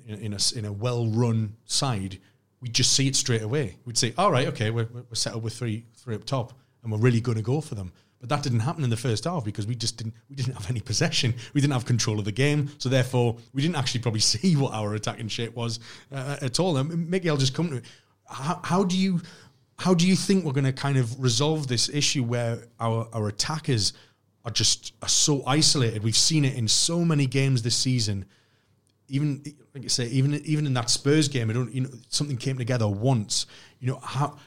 [0.07, 2.19] in, in a in a well run side
[2.61, 3.77] we'd just see it straight away.
[3.87, 6.93] We'd say all right okay we're, we're set up with three three up top and
[6.93, 9.45] we're really going to go for them but that didn't happen in the first half
[9.45, 12.33] because we just didn't we didn't have any possession we didn't have control of the
[12.33, 15.81] game so therefore we didn't actually probably see what our attacking shape was
[16.13, 17.85] uh, at all and Mickey I'll just come to it
[18.27, 19.21] how, how do you
[19.79, 23.29] how do you think we're going to kind of resolve this issue where our our
[23.29, 23.95] attackers
[24.45, 26.03] are just are so isolated.
[26.03, 28.27] We've seen it in so many games this season.
[29.09, 29.43] Even
[29.75, 32.59] like I say, even even in that Spurs game, I don't you know something came
[32.59, 33.47] together once.
[33.81, 34.39] You know how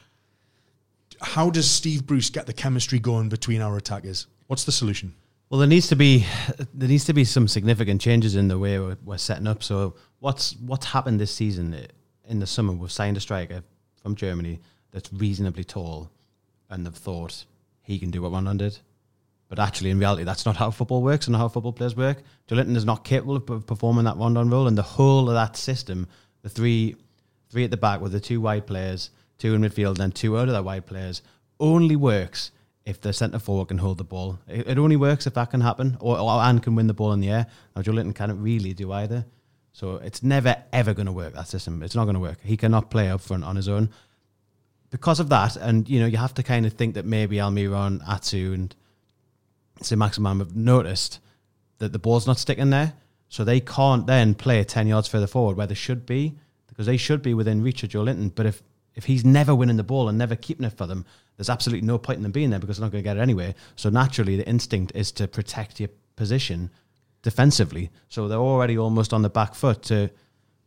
[1.20, 4.26] how does Steve Bruce get the chemistry going between our attackers?
[4.46, 5.14] What's the solution?
[5.50, 6.26] Well, there needs to be
[6.74, 9.62] there needs to be some significant changes in the way we're, we're setting up.
[9.62, 11.86] So, what's what's happened this season
[12.26, 12.72] in the summer?
[12.72, 13.62] We've signed a striker
[14.02, 16.10] from Germany that's reasonably tall,
[16.70, 17.44] and they've thought
[17.82, 18.78] he can do what Ron did.
[19.48, 22.22] But actually, in reality, that's not how football works and how football players work.
[22.48, 26.08] Joelinton is not capable of performing that Rondon role, and the whole of that system,
[26.42, 26.96] the three,
[27.50, 30.48] three at the back with the two wide players, two in midfield, and two out
[30.48, 31.22] of that wide players,
[31.60, 32.50] only works
[32.84, 34.38] if the centre forward can hold the ball.
[34.46, 37.12] It, it, only works if that can happen, or, or and can win the ball
[37.12, 37.46] in the air.
[37.74, 39.24] Now, Joelinton can't really do either.
[39.74, 41.82] So it's never ever going to work that system.
[41.82, 42.38] It's not going to work.
[42.44, 43.90] He cannot play up front on his own
[44.90, 45.56] because of that.
[45.56, 48.74] And you know you have to kind of think that maybe Almiron, Atsu, and
[49.82, 51.18] Saint-Maximin have noticed
[51.78, 52.92] that the ball's not sticking there,
[53.28, 56.36] so they can't then play ten yards further forward where they should be
[56.68, 58.32] because they should be within reach of Joelinton.
[58.32, 58.62] But if
[58.94, 61.04] if he's never winning the ball and never keeping it for them,
[61.36, 63.20] there's absolutely no point in them being there because they're not going to get it
[63.20, 63.54] anyway.
[63.76, 66.70] So naturally, the instinct is to protect your position
[67.22, 67.90] defensively.
[68.08, 70.10] So they're already almost on the back foot to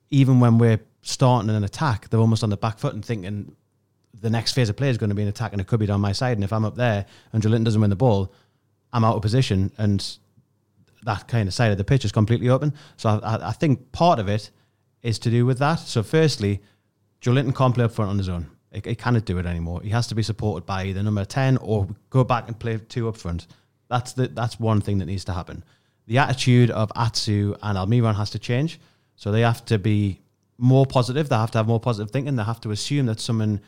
[0.10, 3.56] even when we're starting an attack, they're almost on the back foot and thinking
[4.20, 5.86] the next phase of play is going to be an attack and it could be
[5.86, 6.38] down my side.
[6.38, 8.34] And if I'm up there and Joelinton doesn't win the ball,
[8.92, 10.18] I'm out of position and
[11.04, 12.74] that kind of side of the pitch is completely open.
[12.98, 14.50] So I, I think part of it
[15.04, 15.80] is to do with that.
[15.80, 16.62] So firstly,
[17.22, 18.50] Joelinton can't play up front on his own.
[18.72, 19.82] He, he cannot do it anymore.
[19.82, 23.08] He has to be supported by either number 10 or go back and play two
[23.08, 23.48] up front.
[23.90, 25.64] That's the, that's one thing that needs to happen
[26.08, 28.80] the attitude of Atsu and Almiron has to change.
[29.16, 30.22] So they have to be
[30.58, 31.30] more positive.
[31.30, 32.36] They have to have more positive thinking.
[32.36, 33.60] They have to assume that something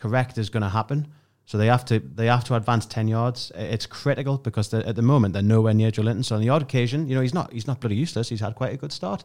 [0.00, 1.08] correct is going to happen.
[1.44, 3.50] So they have to they have to advance ten yards.
[3.54, 6.24] It's critical because at the moment they're nowhere near Joelinton.
[6.24, 8.28] So on the odd occasion, you know, he's not he's not bloody useless.
[8.28, 9.24] He's had quite a good start.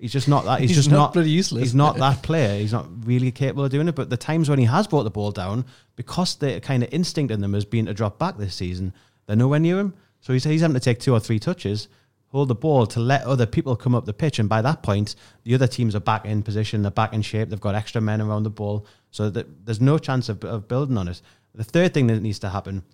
[0.00, 0.60] He's just not that.
[0.60, 1.62] He's, he's just not, not useless.
[1.62, 2.58] He's not that player.
[2.58, 3.94] He's not really capable of doing it.
[3.94, 7.30] But the times when he has brought the ball down, because the kind of instinct
[7.30, 8.94] in them has been to drop back this season,
[9.26, 9.94] they're nowhere near him.
[10.20, 11.88] So he's, he's having to take two or three touches
[12.30, 14.38] hold the ball to let other people come up the pitch.
[14.38, 17.48] And by that point, the other teams are back in position, they're back in shape,
[17.48, 18.86] they've got extra men around the ball.
[19.10, 21.20] So that there's no chance of, of building on it.
[21.54, 22.84] The third thing that needs to happen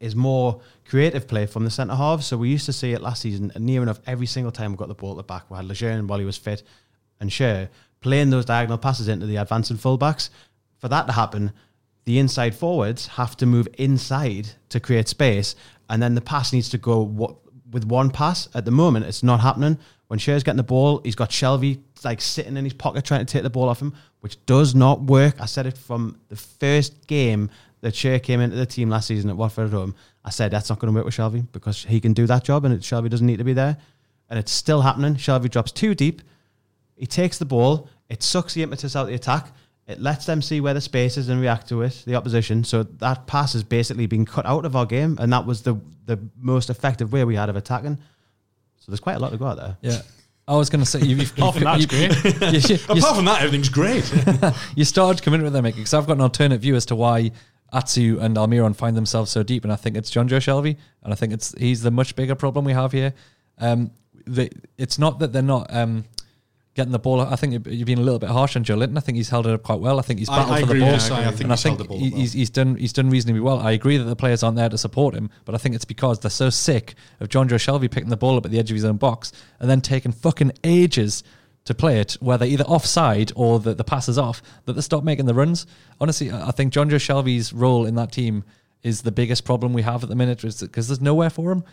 [0.00, 2.22] is more creative play from the centre half.
[2.22, 4.88] So we used to see it last season, near enough every single time we got
[4.88, 5.50] the ball at the back.
[5.50, 6.62] We had Lejeune while he was fit
[7.20, 7.68] and Schär
[8.00, 10.30] playing those diagonal passes into the advancing fullbacks.
[10.78, 11.52] For that to happen,
[12.04, 15.56] the inside forwards have to move inside to create space,
[15.88, 17.36] and then the pass needs to go what
[17.70, 18.48] with one pass.
[18.54, 19.78] At the moment, it's not happening.
[20.06, 23.32] When Schär's getting the ball, he's got Shelvey like sitting in his pocket trying to
[23.32, 25.40] take the ball off him, which does not work.
[25.40, 29.30] I said it from the first game that Schär came into the team last season
[29.30, 29.94] at Watford at home.
[30.24, 32.64] I said that's not going to work with Shelvey because he can do that job
[32.64, 33.76] and it, Shelvey doesn't need to be there.
[34.28, 35.14] And it's still happening.
[35.14, 36.22] Shelvey drops too deep.
[36.96, 37.88] He takes the ball.
[38.08, 39.48] It sucks the impetus out of the attack.
[39.86, 42.64] It lets them see where the space is and react to it, the opposition.
[42.64, 45.80] So that pass has basically been cut out of our game, and that was the
[46.06, 47.96] the most effective way we had of attacking.
[48.78, 49.76] So there's quite a lot to go out there.
[49.82, 50.02] Yeah.
[50.48, 52.24] I was going to say, you've, you've, Apart from that, you, great.
[52.24, 54.08] you, you, you, Apart from that, everything's great.
[54.76, 57.32] you started coming with them, Mickey, because I've got an alternate view as to why
[57.72, 61.16] Atsu and Almiron find themselves so deep, and I think it's Jonjo Shelvey, and I
[61.16, 63.12] think it's he's the much bigger problem we have here.
[63.58, 63.90] Um,
[64.26, 66.04] the, it's not that they're not um,
[66.74, 67.20] getting the ball.
[67.20, 68.96] I think you've been a little bit harsh on Joelinton.
[68.96, 69.98] I think he's held it up quite well.
[69.98, 70.98] I think he's battled I for the ball.
[70.98, 71.12] Si.
[71.12, 72.20] I think and he's held the ball he- well.
[72.20, 73.58] he's, he's done he's done reasonably well.
[73.58, 76.20] I agree that the players aren't there to support him, but I think it's because
[76.20, 78.84] they're so sick of Jonjo Shelvey picking the ball up at the edge of his
[78.84, 81.24] own box and then taking fucking ages
[81.66, 84.80] to play it, where they're either offside or the, the pass is off, that they
[84.80, 85.66] stop making the runs.
[86.00, 88.44] Honestly, I think Jonjo Shelvey's role in that team
[88.82, 91.64] is the biggest problem we have at the minute because there's nowhere for him.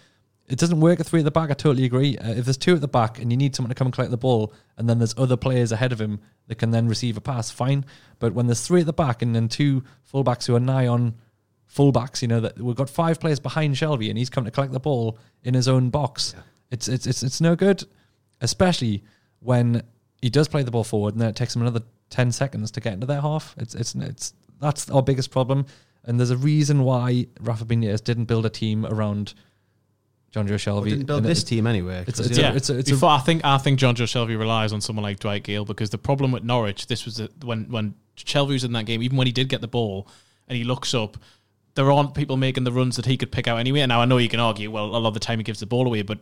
[0.47, 1.51] It doesn't work at three at the back.
[1.51, 2.17] I totally agree.
[2.17, 4.11] Uh, if there's two at the back and you need someone to come and collect
[4.11, 7.21] the ball, and then there's other players ahead of him that can then receive a
[7.21, 7.85] pass, fine.
[8.19, 11.15] But when there's three at the back and then two fullbacks who are nigh on
[11.73, 14.73] fullbacks, you know that we've got five players behind Shelvey, and he's come to collect
[14.73, 16.35] the ball in his own box.
[16.71, 17.83] It's it's it's it's no good,
[18.41, 19.03] especially
[19.43, 19.83] when
[20.21, 22.79] he does play the ball forward, and then it takes him another ten seconds to
[22.81, 23.55] get into their half.
[23.57, 25.65] It's it's it's that's our biggest problem,
[26.05, 29.33] and there's a reason why Rafa Benitez didn't build a team around
[30.33, 30.83] Jonjo Shelvey.
[30.83, 32.01] We didn't build And this it- team anyway.
[32.07, 34.37] it's- it's you a- yeah, it's a- it's Before, I think I think Jonjo Shelvey
[34.37, 37.69] relies on someone like Dwight Gayle because the problem with Norwich, this was the, when
[37.69, 40.07] when Shelvey was in that game, even when he did get the ball
[40.47, 41.17] and he looks up,
[41.75, 43.81] there aren't people making the runs that he could pick out anyway.
[43.81, 45.59] And now I know you can argue, well, a lot of the time he gives
[45.59, 46.19] the ball away, but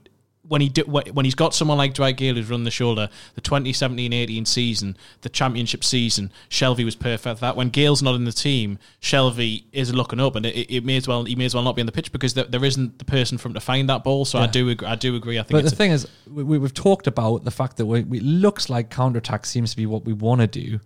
[0.47, 3.41] when he do, when he's got someone like Dwight Gayle who's run the shoulder, the
[3.41, 7.55] 2017-18 season, the championship season, Shelvey was perfect that.
[7.55, 11.07] When Gayle's not in the team, Shelvey is looking up, and it, it may as
[11.07, 13.05] well he may as well not be on the pitch because there, there isn't the
[13.05, 14.25] person for him to find that ball.
[14.25, 15.37] So I do agree, I do agree.
[15.37, 15.51] I think.
[15.51, 18.17] But it's the a- thing is, we, we've talked about the fact that we, we,
[18.17, 20.79] it looks like counter attack seems to be what we want to do.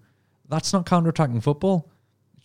[0.50, 1.90] That's not counter attacking football.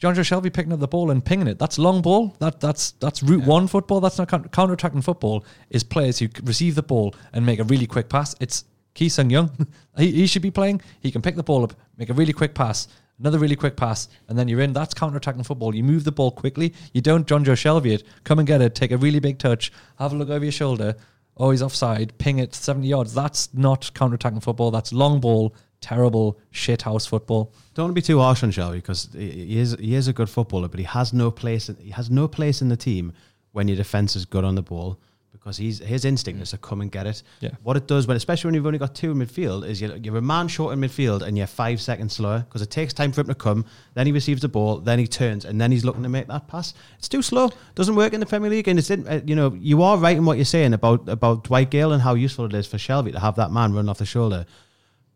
[0.00, 1.58] Jonjo Shelvey picking up the ball and pinging it.
[1.58, 2.34] That's long ball.
[2.38, 4.00] That that's that's route one football.
[4.00, 5.44] That's not counter attacking football.
[5.68, 8.34] Is players who receive the ball and make a really quick pass.
[8.40, 9.50] It's Ki Sung Young.
[9.98, 10.80] he, he should be playing.
[11.00, 14.08] He can pick the ball up, make a really quick pass, another really quick pass,
[14.28, 14.72] and then you're in.
[14.72, 15.74] That's counter attacking football.
[15.74, 16.72] You move the ball quickly.
[16.94, 18.04] You don't Jonjo Shelvey it.
[18.24, 18.74] Come and get it.
[18.74, 19.70] Take a really big touch.
[19.98, 20.96] Have a look over your shoulder.
[21.36, 22.16] Oh, he's offside.
[22.16, 23.12] Ping it 70 yards.
[23.12, 24.70] That's not counter attacking football.
[24.70, 25.54] That's long ball.
[25.80, 27.52] Terrible shit house football.
[27.74, 30.68] Don't be too harsh on Shelvey because he he is he is a good footballer,
[30.68, 31.70] but he has no place.
[31.80, 33.12] He has no place in the team
[33.52, 34.98] when your defense is good on the ball
[35.32, 37.22] because he's his instinct is to come and get it.
[37.40, 37.50] Yeah.
[37.62, 40.16] What it does when, especially when you've only got two in midfield, is you're, you're
[40.16, 43.22] a man short in midfield and you're five seconds slower because it takes time for
[43.22, 43.64] him to come.
[43.94, 46.46] Then he receives the ball, then he turns, and then he's looking to make that
[46.46, 46.74] pass.
[46.98, 47.50] It's too slow.
[47.74, 50.16] Doesn't work in the Premier League, and it's in, uh, you know you are right
[50.16, 53.12] in what you're saying about about Dwight Gayle and how useful it is for Shelvey
[53.12, 54.46] to have that man run off the shoulder.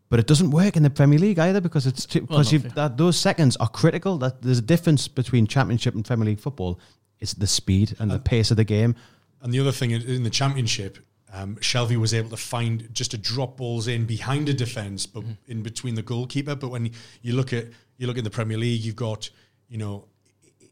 [0.09, 2.97] But it doesn't work in the Premier League either because it's too, because you've that
[2.97, 4.17] those seconds are critical.
[4.19, 6.79] That there's a difference between Championship and Premier League football.
[7.19, 8.95] It's the speed and the pace of the game.
[9.41, 10.99] And the other thing in- in the championship,
[11.33, 15.23] um, Shelvey was able to find just to drop balls in behind a defence, but
[15.47, 16.55] in between the goalkeeper.
[16.55, 16.91] But when
[17.21, 19.29] you look at you look at the Premier League, you've got
[19.69, 20.05] you know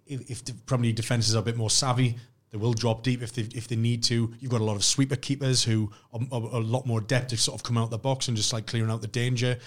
[0.06, 2.18] if, if the Premier League defences are a bit more savvy,
[2.54, 4.32] they will drop deep if they if they need to.
[4.40, 7.38] You've got a lot of sweeper keepers who are, are a lot more adept to
[7.38, 9.58] sort of come out the box and just like clearing out the danger.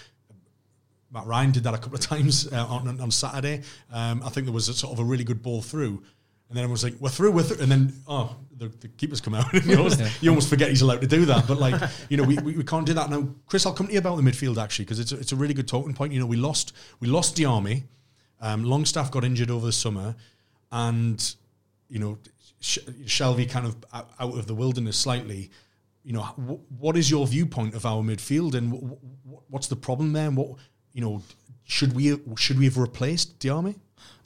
[1.10, 3.62] Matt Ryan did that a couple of times uh, on, on Saturday.
[3.92, 6.04] Um, I think there was a sort of a really good ball through.
[6.48, 7.60] And then everyone's like, we're through, we're through.
[7.60, 9.52] And then, oh, the, the keeper's come out.
[9.66, 11.48] you, almost, you almost forget he's allowed to do that.
[11.48, 13.10] But, like, you know, we, we, we can't do that.
[13.10, 15.36] Now, Chris, I'll come to you about the midfield, actually, because it's a, it's a
[15.36, 16.12] really good talking point.
[16.12, 17.82] You know, we lost we lost Diame.
[18.40, 20.14] Um, Longstaff got injured over the summer.
[20.70, 21.34] And,
[21.88, 22.18] you know,
[22.60, 25.50] Shelvey kind of out of the wilderness slightly.
[26.02, 26.22] You know,
[26.78, 30.28] what is your viewpoint of our midfield and wh- wh- what's the problem there?
[30.28, 30.56] And what,
[30.92, 31.22] you know,
[31.64, 33.74] should we should we have replaced Diame?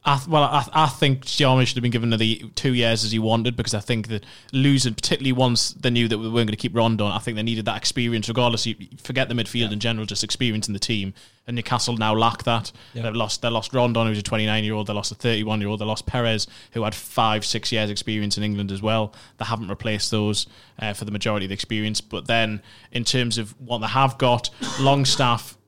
[0.03, 3.13] I th- well, I, I think Diame should have been given the two years as
[3.13, 6.49] he wanted because I think that losing, particularly once they knew that we weren't going
[6.49, 8.27] to keep Rondon, I think they needed that experience.
[8.27, 11.13] Regardless, you forget the midfield in general, just experience in the team.
[11.47, 12.73] And Newcastle now lack that.
[13.03, 13.43] They've lost.
[13.43, 14.87] They lost Rondon, who's a 29 year old.
[14.87, 15.81] They lost a 31 year old.
[15.81, 19.13] They lost Perez, who had five, six years experience in England as well.
[19.37, 20.47] They haven't replaced those
[20.79, 22.01] uh, for the majority of the experience.
[22.01, 24.49] But then, in terms of what they have got,
[24.81, 25.59] Longstaff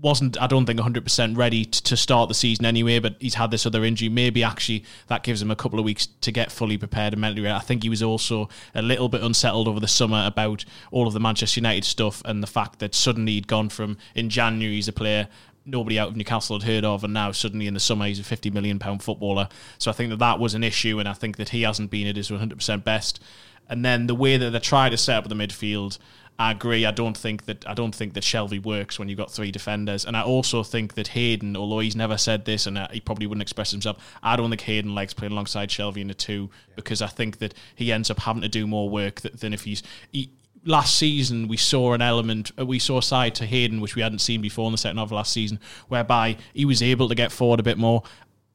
[0.00, 3.50] wasn't I don't think 100% ready t- to start the season anyway but he's had
[3.50, 4.08] this other injury.
[4.08, 7.42] Maybe actually that gives him a couple of weeks to get fully prepared and mentally
[7.42, 7.54] ready.
[7.54, 11.12] I think he was also a little bit unsettled over the summer about all of
[11.12, 14.88] the Manchester United stuff and the fact that suddenly he'd gone from in January he's
[14.88, 15.28] a player
[15.64, 18.24] nobody out of Newcastle had heard of and now suddenly in the summer he's a
[18.24, 19.48] 50 million pound footballer.
[19.78, 22.06] So I think that that was an issue and I think that he hasn't been
[22.06, 23.20] at his 100% best.
[23.68, 25.98] And then the way that they try to set up the midfield
[26.40, 26.86] I agree.
[26.86, 30.04] I don't think that I don't think that Shelvey works when you've got three defenders,
[30.04, 33.26] and I also think that Hayden, although he's never said this, and uh, he probably
[33.26, 37.02] wouldn't express himself, I don't think Hayden likes playing alongside Shelvey in a two because
[37.02, 39.82] I think that he ends up having to do more work th- than if he's.
[40.12, 40.30] He,
[40.64, 44.02] last season, we saw an element, uh, we saw a side to Hayden which we
[44.02, 47.16] hadn't seen before in the second half of last season, whereby he was able to
[47.16, 48.04] get forward a bit more.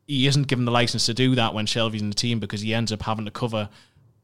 [0.08, 2.74] He isn't given the license to do that when Shelvey's in the team because he
[2.74, 3.68] ends up having to cover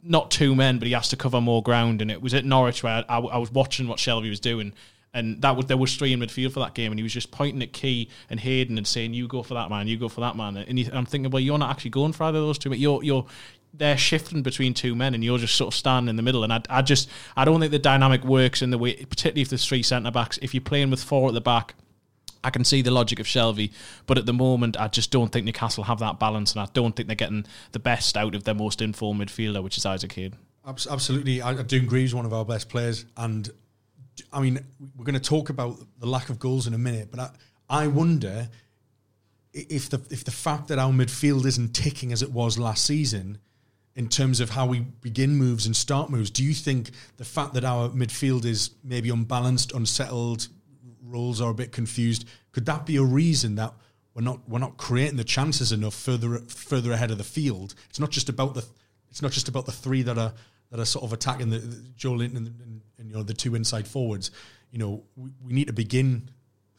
[0.03, 2.01] not two men, but he has to cover more ground.
[2.01, 4.73] And it was at Norwich where I, I was watching what Shelvey was doing,
[5.13, 7.31] and that was there was three in midfield for that game, and he was just
[7.31, 10.21] pointing at Ki and Hayden and saying, "You go for that man, you go for
[10.21, 12.57] that man." And he, I'm thinking, well, you're not actually going for either of those
[12.57, 13.25] two, but you're you're
[13.73, 16.43] they're shifting between two men, and you're just sort of standing in the middle.
[16.43, 19.49] And I, I just I don't think the dynamic works in the way, particularly if
[19.49, 20.39] there's three centre backs.
[20.41, 21.75] If you're playing with four at the back.
[22.43, 23.71] I can see the logic of Shelvey,
[24.05, 26.95] but at the moment, I just don't think Newcastle have that balance, and I don't
[26.95, 30.39] think they're getting the best out of their most informed midfielder, which is Isaac Hayden.
[30.65, 32.01] Absolutely, I, I do agree.
[32.01, 33.49] He's one of our best players, and
[34.31, 34.63] I mean,
[34.95, 37.87] we're going to talk about the lack of goals in a minute, but I, I
[37.87, 38.49] wonder
[39.53, 43.39] if the if the fact that our midfield isn't ticking as it was last season,
[43.95, 47.53] in terms of how we begin moves and start moves, do you think the fact
[47.53, 50.47] that our midfield is maybe unbalanced, unsettled,
[51.09, 53.73] roles are a bit confused, could that be a reason that
[54.13, 57.75] we're not we're not creating the chances enough further further ahead of the field?
[57.89, 58.65] It's not just about the
[59.09, 60.33] it's not just about the three that are
[60.71, 63.55] that are sort of attacking the, the Joelinton and, and, and you know the two
[63.55, 64.31] inside forwards.
[64.71, 66.29] You know, we, we need to begin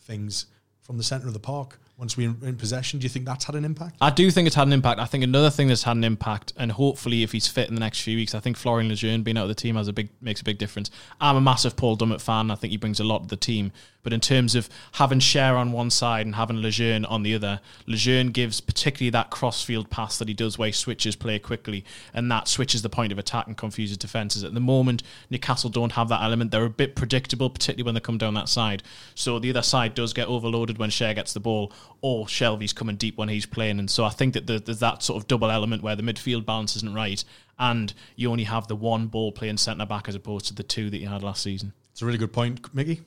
[0.01, 0.47] things
[0.81, 2.99] from the centre of the park once we're in, possession.
[2.99, 3.97] Do you think that's had an impact?
[4.01, 4.99] I do think it's had an impact.
[4.99, 7.81] I think another thing that's had an impact, and hopefully if he's fit in the
[7.81, 10.09] next few weeks, I think Florian Lejeune being out of the team has a big
[10.21, 10.91] makes a big difference.
[11.21, 12.51] I'm a massive Paul Dummett fan.
[12.51, 13.71] I think he brings a lot to the team.
[14.03, 17.61] But in terms of having Schär on one side and having Lejeune on the other,
[17.87, 21.85] Lejeune gives particularly that cross-field pass that he does where he switches play quickly,
[22.15, 24.43] and that switches the point of attack and confuses defences.
[24.43, 26.51] At the moment, Newcastle don't have that element.
[26.51, 28.83] They're a bit predictable, particularly when they come down that side.
[29.15, 32.97] So the other side does get overloaded when Schär gets the ball, or Shelvey's coming
[32.97, 33.79] deep when he's playing.
[33.79, 36.75] And so I think that there's that sort of double element where the midfield balance
[36.77, 37.23] isn't right,
[37.59, 40.89] and you only have the one ball playing centre back as opposed to the two
[40.89, 41.75] that you had last season.
[41.93, 43.03] It's a really good point, Mickey.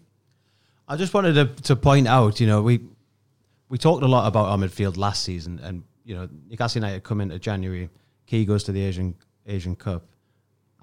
[0.87, 2.81] I just wanted to, to point out, you know, we
[3.69, 7.21] we talked a lot about our midfield last season, and you know, Newcastle United come
[7.21, 7.89] into January,
[8.27, 9.15] Ki goes to the Asian
[9.47, 10.03] Asian Cup,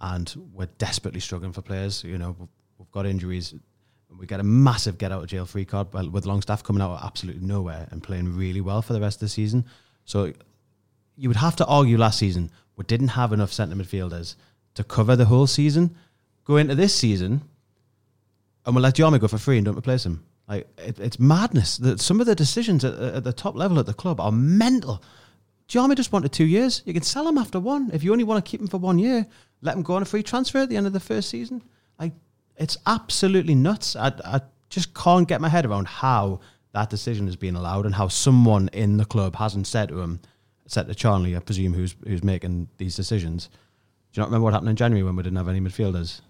[0.01, 2.03] and we're desperately struggling for players.
[2.03, 2.49] You know, we've,
[2.79, 3.55] we've got injuries.
[4.19, 7.05] We get a massive get out of jail free card with Longstaff coming out of
[7.05, 9.65] absolutely nowhere and playing really well for the rest of the season.
[10.05, 10.33] So
[11.17, 14.37] you would have to argue last season we didn't have enough centre midfielders
[14.73, 15.95] to cover the whole season.
[16.47, 17.43] Go into this season,
[18.71, 20.25] and we'll let Diame go for free and don't replace him.
[20.49, 21.77] Like it, it's madness.
[21.79, 25.03] That some of the decisions at, at, the top level at the club are mental.
[25.67, 26.81] Diame just wanted two years.
[26.87, 27.91] You can sell him after one.
[27.93, 29.27] If you only want to keep him for one year,
[29.61, 31.65] let him go on a free transfer at the end of the first season.
[31.99, 32.13] Like
[32.57, 33.97] it's absolutely nuts.
[33.97, 36.39] I, I just can't get my head around how
[36.71, 40.21] that decision is being allowed and how someone in the club hasn't said to him,
[40.67, 43.49] said to Charlie, I presume, who's who's making these decisions.
[44.13, 46.21] Do you not remember what happened in January when we didn't have any midfielders?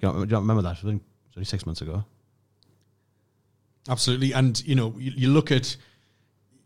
[0.00, 1.00] Do you not, do you not remember that?
[1.32, 2.04] It's only six months ago.
[3.88, 5.74] Absolutely, and you know, you, you look at,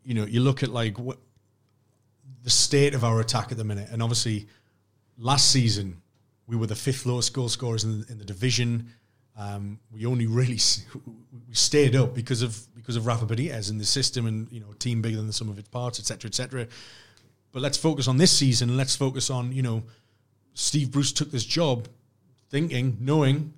[0.05, 1.19] you know, you look at like what
[2.43, 4.49] the state of our attack at the minute, and obviously,
[5.17, 6.03] last season
[6.49, 8.93] we were the fifth lowest goal scorers in the, in the division.
[9.39, 10.59] Um, we only really
[11.49, 14.73] we stayed up because of because of Rafa Benitez and the system, and you know,
[14.73, 16.67] a team bigger than the sum of its parts, etc., etc.
[17.53, 18.77] But let's focus on this season.
[18.77, 19.85] Let's focus on you know,
[20.55, 21.87] Steve Bruce took this job,
[22.51, 23.55] thinking, knowing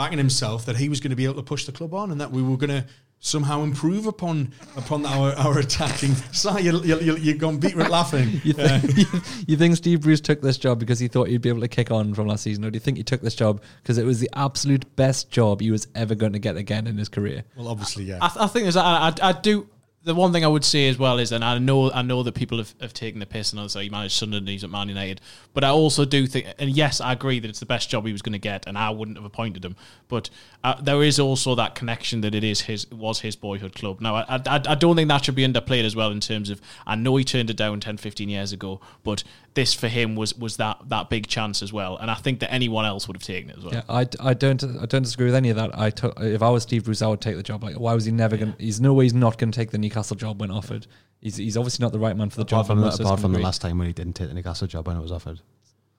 [0.00, 2.18] backing himself that he was going to be able to push the club on and
[2.22, 2.86] that we were going to
[3.18, 6.64] somehow improve upon upon our, our attacking side.
[6.64, 8.40] You, you, you, you're going beetroot laughing.
[8.42, 11.50] you, think, uh, you think Steve Bruce took this job because he thought he'd be
[11.50, 13.60] able to kick on from last season, or do you think he took this job
[13.82, 16.96] because it was the absolute best job he was ever going to get again in
[16.96, 17.44] his career?
[17.54, 18.20] Well, obviously, yeah.
[18.22, 19.68] I, I think there's, I, I, I do
[20.02, 22.34] the one thing I would say as well is, and I know I know that
[22.34, 25.20] people have, have taken the piss and so he managed Sunderland, he's at Man United,
[25.52, 28.12] but I also do think, and yes, I agree that it's the best job he
[28.12, 29.76] was going to get, and I wouldn't have appointed him.
[30.08, 30.30] But
[30.64, 34.00] uh, there is also that connection that it is his was his boyhood club.
[34.00, 36.62] Now, I, I, I don't think that should be underplayed as well in terms of
[36.86, 39.22] I know he turned it down 10, 15 years ago, but
[39.54, 42.52] this for him was was that that big chance as well, and I think that
[42.52, 43.74] anyone else would have taken it as well.
[43.74, 45.76] Yeah, I, I don't I don't disagree with any of that.
[45.78, 47.62] I t- if I was Steve Bruce, I would take the job.
[47.62, 48.44] Like, why was he never yeah.
[48.44, 48.56] going?
[48.58, 50.86] He's no way he's not going to take the Newcastle job when offered.
[51.20, 52.66] He's he's obviously not the right man for the apart job.
[52.66, 54.96] From the, apart from the last time when he didn't take the Newcastle job when
[54.96, 55.40] it was offered,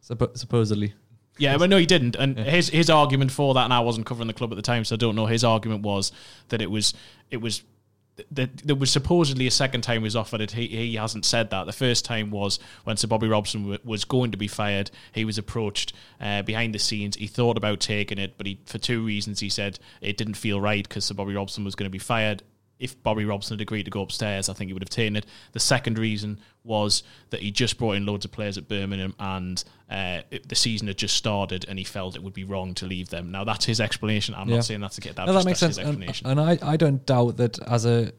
[0.08, 0.94] Suppo- supposedly.
[1.38, 2.16] Yeah, but no, he didn't.
[2.16, 2.44] And yeah.
[2.44, 4.96] his his argument for that, and I wasn't covering the club at the time, so
[4.96, 5.26] I don't know.
[5.26, 6.12] His argument was
[6.50, 6.94] that it was
[7.30, 7.64] it was
[8.32, 10.52] that there was supposedly a second time he was offered it.
[10.52, 11.66] He, he hasn't said that.
[11.66, 14.92] The first time was when Sir Bobby Robson w- was going to be fired.
[15.14, 17.16] He was approached uh, behind the scenes.
[17.16, 20.60] He thought about taking it, but he, for two reasons, he said it didn't feel
[20.60, 22.44] right because Sir Bobby Robson was going to be fired
[22.82, 25.28] if Bobby Robson had agreed to go upstairs, I think he would have taken it.
[25.52, 29.64] The second reason was that he just brought in loads of players at Birmingham and
[29.90, 32.86] uh, it, the season had just started and he felt it would be wrong to
[32.86, 33.32] leave them.
[33.32, 34.34] Now, that's his explanation.
[34.34, 34.56] I'm yeah.
[34.56, 35.28] not saying that's to get that.
[35.28, 35.78] No, that makes sense.
[35.78, 38.12] And, and, I, I don't doubt that as a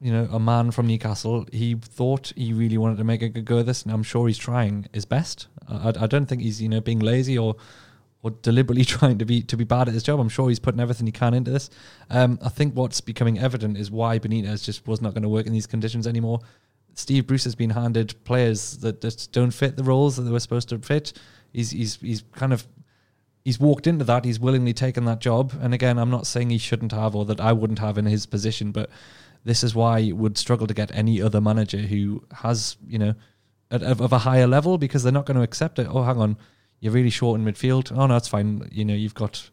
[0.00, 3.44] you know a man from Newcastle, he thought he really wanted to make a good
[3.44, 5.48] go of this, and I'm sure he's trying his best.
[5.68, 7.56] I, I don't think he's you know being lazy or
[8.22, 10.20] or deliberately trying to be to be bad at his job.
[10.20, 11.70] I'm sure he's putting everything he can into this.
[12.10, 15.46] Um, I think what's becoming evident is why Benitez just was not going to work
[15.46, 16.40] in these conditions anymore.
[16.94, 20.40] Steve Bruce has been handed players that just don't fit the roles that they were
[20.40, 21.12] supposed to fit.
[21.52, 22.66] He's he's he's kind of
[23.44, 24.24] he's walked into that.
[24.24, 25.52] He's willingly taken that job.
[25.60, 28.26] And again, I'm not saying he shouldn't have or that I wouldn't have in his
[28.26, 28.90] position, but
[29.44, 33.14] this is why he would struggle to get any other manager who has you know
[33.70, 35.86] of a higher level because they're not going to accept it.
[35.88, 36.36] Oh, hang on
[36.80, 37.92] you're really short in midfield.
[37.92, 38.68] Oh no, that's fine.
[38.72, 39.50] You know, you've got.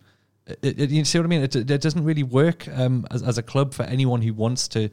[0.48, 1.42] It, it, you see what I mean?
[1.42, 4.90] It, it doesn't really work um, as as a club for anyone who wants to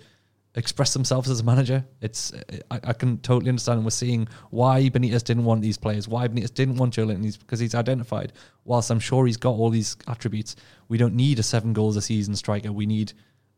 [0.55, 1.85] express themselves as a manager.
[2.01, 2.33] It's
[2.71, 3.79] I, I, can totally understand.
[3.79, 7.59] And we're seeing why Benitez didn't want these players, why Benitez didn't want Joelinton, because
[7.59, 8.33] he's identified.
[8.65, 10.57] Whilst I'm sure he's got all these attributes,
[10.89, 12.73] we don't need a seven goals a season striker.
[12.73, 13.13] We need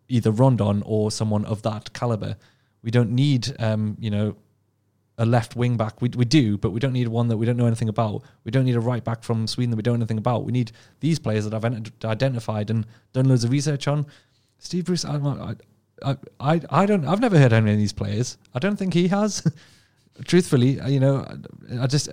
[0.09, 2.37] either Rondon or someone of that caliber.
[2.83, 4.37] We don't need, um, you know,
[5.19, 6.01] a left wing back.
[6.03, 8.23] We, we do, but we don't need one that we don't know anything about.
[8.45, 10.45] We don't need a right back from Sweden that we don't know anything about.
[10.45, 11.65] We need these players that I've
[12.05, 14.07] identified and done loads of research on.
[14.59, 15.55] Steve Bruce, I, I,
[16.03, 17.07] I, I, I don't.
[17.07, 18.39] I've never heard any of these players.
[18.55, 19.47] I don't think he has.
[20.25, 21.27] Truthfully, uh, you know,
[21.71, 22.09] I, I just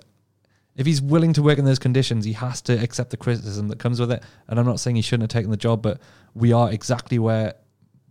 [0.76, 3.78] if he's willing to work in those conditions, he has to accept the criticism that
[3.78, 4.22] comes with it.
[4.48, 6.00] And I'm not saying he shouldn't have taken the job, but
[6.34, 7.54] we are exactly where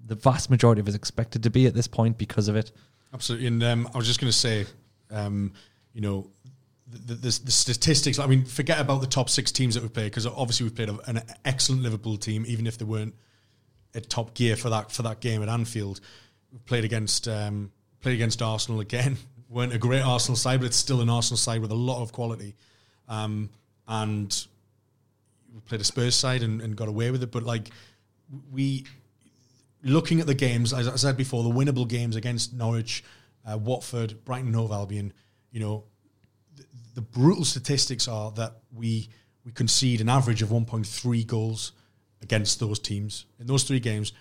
[0.05, 2.71] the vast majority of us expected to be at this point because of it.
[3.13, 3.47] Absolutely.
[3.47, 4.65] And um, I was just going to say,
[5.11, 5.53] um,
[5.93, 6.27] you know,
[6.87, 8.19] the, the, the, statistics.
[8.19, 10.89] I mean, forget about the top six teams that we played because obviously we've played
[10.89, 13.15] an excellent Liverpool team, even if they weren't
[13.95, 16.01] at top gear for that for that game at Anfield.
[16.51, 19.17] We played against um, played against Arsenal again.
[19.51, 22.13] weren't a great Arsenal side, but it's still an Arsenal side with a lot of
[22.13, 22.55] quality.
[23.09, 23.49] Um,
[23.87, 24.45] and
[25.53, 27.31] we played a Spurs side and, and got away with it.
[27.31, 27.69] But like
[28.51, 28.85] we,
[29.83, 33.03] looking at the games, as I said before, the winnable games against Norwich,
[33.49, 35.13] uh, Watford, Brighton, Hove Albion,
[35.51, 35.83] you know,
[36.55, 36.65] the,
[36.95, 39.09] the brutal statistics are that we
[39.43, 41.71] we concede an average of 1.3 goals
[42.21, 44.13] against those teams in those three games.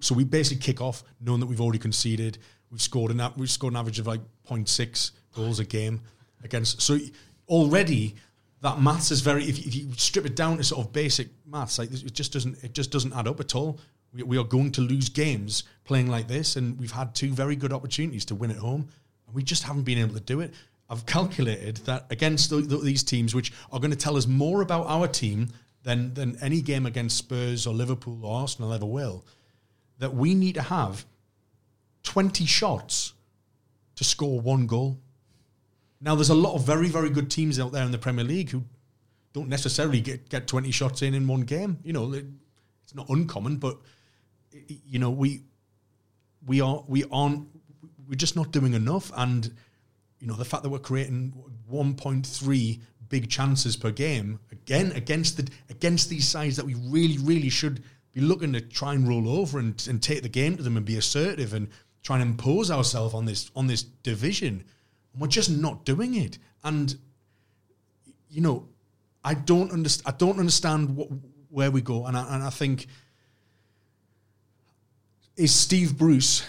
[0.00, 2.38] So we basically kick off knowing that we've already conceded.
[2.70, 6.02] We've scored an we've scored an average of like 0.6 goals a game
[6.44, 6.80] against.
[6.80, 6.98] So
[7.48, 8.14] already
[8.60, 9.44] that maths is very.
[9.44, 12.32] If you, if you strip it down to sort of basic maths, like it just
[12.32, 13.80] doesn't it just doesn't add up at all.
[14.12, 17.56] We, we are going to lose games playing like this, and we've had two very
[17.56, 18.88] good opportunities to win at home,
[19.26, 20.54] and we just haven't been able to do it.
[20.90, 24.62] I've calculated that against the, the, these teams, which are going to tell us more
[24.62, 25.48] about our team
[25.82, 29.24] than than any game against Spurs or Liverpool or Arsenal ever will,
[29.98, 31.04] that we need to have
[32.04, 33.12] 20 shots
[33.96, 34.98] to score one goal.
[36.00, 38.50] Now, there's a lot of very, very good teams out there in the Premier League
[38.50, 38.64] who
[39.32, 41.78] don't necessarily get, get 20 shots in in one game.
[41.82, 43.78] You know, it's not uncommon, but
[44.52, 45.42] you know, we
[46.46, 47.48] we are we aren't
[48.08, 49.10] we're just not doing enough.
[49.16, 49.52] And
[50.20, 51.32] you know, the fact that we're creating
[51.70, 57.48] 1.3 big chances per game again against the against these sides that we really, really
[57.48, 57.82] should
[58.12, 60.84] be looking to try and roll over and, and take the game to them and
[60.84, 61.68] be assertive and
[62.02, 64.64] try and impose ourselves on this on this division.
[65.12, 66.38] And we're just not doing it.
[66.64, 66.96] And
[68.30, 68.68] you know,
[69.24, 70.14] I don't understand.
[70.14, 71.08] I don't understand what
[71.50, 72.06] where we go.
[72.06, 72.86] And I, and I think
[75.38, 76.46] is Steve Bruce.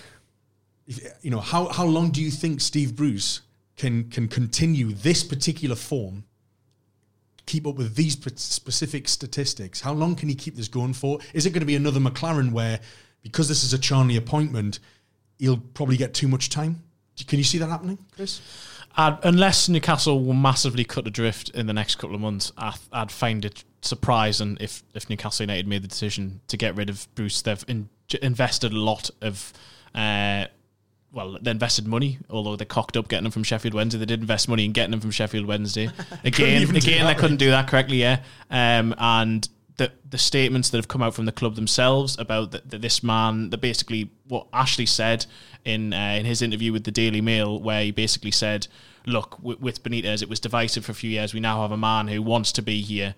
[1.22, 3.42] You know how how long do you think Steve Bruce
[3.78, 6.26] can can continue this particular form?
[7.46, 9.82] Keep up with these specific statistics.
[9.82, 11.20] How long can he keep this going for?
[11.34, 12.80] Is it going to be another McClaren where,
[13.24, 14.80] because this is a Charnley appointment,
[15.40, 16.84] he'll probably get too much time.
[17.28, 18.40] Can you see that happening, Chris?
[18.96, 23.12] I'd, unless Newcastle will massively cut adrift in the next couple of months, I, would
[23.12, 27.42] find it surprising if, if Newcastle United made the decision to get rid of Bruce.
[27.42, 27.90] They've in,
[28.22, 29.54] invested a lot of,
[29.96, 30.46] uh,
[31.12, 34.00] well, they invested money, although they cocked up getting them from Sheffield Wednesday.
[34.00, 35.90] They did invest money in getting them from Sheffield Wednesday.
[36.24, 38.22] Again, again, they couldn't do that correctly, yeah.
[38.50, 39.48] Um, and
[39.80, 43.02] the the statements that have come out from the club themselves about the, the, this
[43.02, 45.26] man, that basically what Ashley said
[45.66, 48.68] in uh, in his interview with the Daily Mail, where he basically said,
[49.08, 51.34] "Look, w- with Benitez, it was divisive for a few years.
[51.34, 53.16] We now have a man who wants to be here."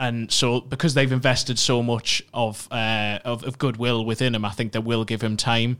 [0.00, 4.50] And so, because they've invested so much of, uh, of of goodwill within him, I
[4.50, 5.78] think they will give him time.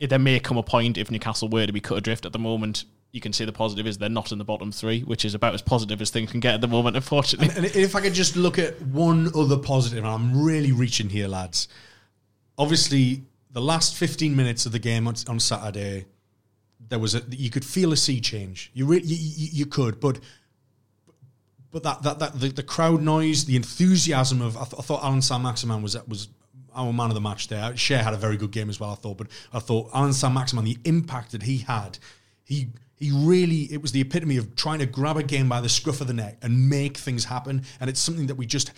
[0.00, 2.26] There may come a point if Newcastle were to be cut adrift.
[2.26, 2.84] At the moment,
[3.14, 5.54] you can see the positive is they're not in the bottom three, which is about
[5.54, 7.48] as positive as things can get at the moment, unfortunately.
[7.56, 11.08] And, and if I could just look at one other positive, and I'm really reaching
[11.08, 11.68] here, lads.
[12.58, 16.06] Obviously, the last 15 minutes of the game on, on Saturday,
[16.88, 18.70] there was a you could feel a sea change.
[18.74, 20.18] You re, you, you, you, could, but
[21.74, 25.02] but that that, that the, the crowd noise, the enthusiasm of I, th- I thought
[25.02, 26.28] Allan Saint-Maximin was was
[26.72, 27.72] our man of the match there.
[27.72, 30.64] Schär had a very good game as well, I thought, but I thought Allan Saint-Maximin,
[30.64, 31.98] the impact that he had,
[32.44, 35.68] he he really it was the epitome of trying to grab a game by the
[35.68, 37.64] scruff of the neck and make things happen.
[37.80, 38.70] And it's something that we just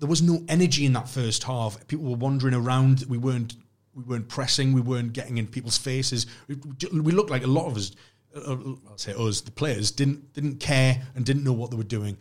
[0.00, 1.86] there was no energy in that first half.
[1.86, 3.04] People were wandering around.
[3.08, 3.54] We weren't
[3.94, 4.72] we weren't pressing.
[4.72, 6.26] We weren't getting in people's faces.
[6.48, 6.56] We,
[7.12, 7.92] looked like a lot of us
[8.34, 8.56] Uh, uh,
[8.88, 12.16] I'll say us the players didn't didn't care and didn't know what they were doing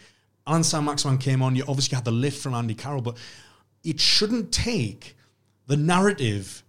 [0.47, 3.17] Allan Saint-Maximin came on you obviously had the lift from Andy Carroll but
[3.83, 5.15] it shouldn't take
[5.67, 6.63] the narrative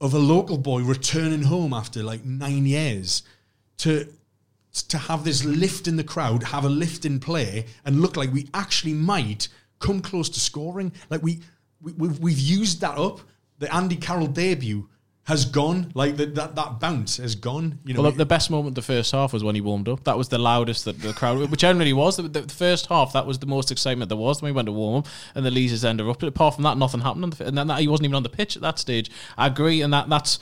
[0.00, 3.22] of a local boy returning home after like nine years
[3.78, 4.08] to
[4.72, 8.32] to have this lift in the crowd, have a lift in play, and look like
[8.32, 9.48] we actually might
[9.80, 10.92] come close to scoring.
[11.10, 11.40] Like we,
[11.80, 13.20] we we've, we've used that up.
[13.58, 14.88] The Andy Carroll debut
[15.28, 15.92] has gone.
[15.94, 17.78] Like the, that that bounce has gone.
[17.84, 20.04] You know, well, the best moment the first half was when he warmed up.
[20.04, 23.12] That was the loudest that the crowd, which generally was the, the, first half.
[23.12, 25.50] That was the most excitement there was when we went to warm up, and the
[25.50, 26.18] Leazes ended up.
[26.18, 28.56] But apart from that, nothing happened, and then that, he wasn't even on the pitch
[28.56, 29.10] at that stage.
[29.36, 30.38] I agree, and that that's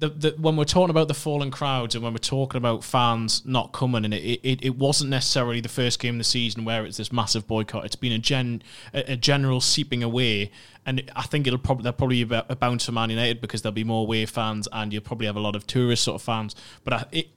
[0.00, 3.42] the, the when we're talking about the falling crowds and when we're talking about fans
[3.44, 6.84] not coming, and it, it, it wasn't necessarily the first game of the season where
[6.84, 7.84] it's this massive boycott.
[7.84, 8.62] It's been a gen
[8.94, 10.52] a, a general seeping away,
[10.86, 13.74] and I think it'll probably there'll probably be a bounce for Man United because there'll
[13.74, 16.54] be more away fans, and you'll probably have a lot of tourist sort of fans.
[16.84, 17.28] But I, it,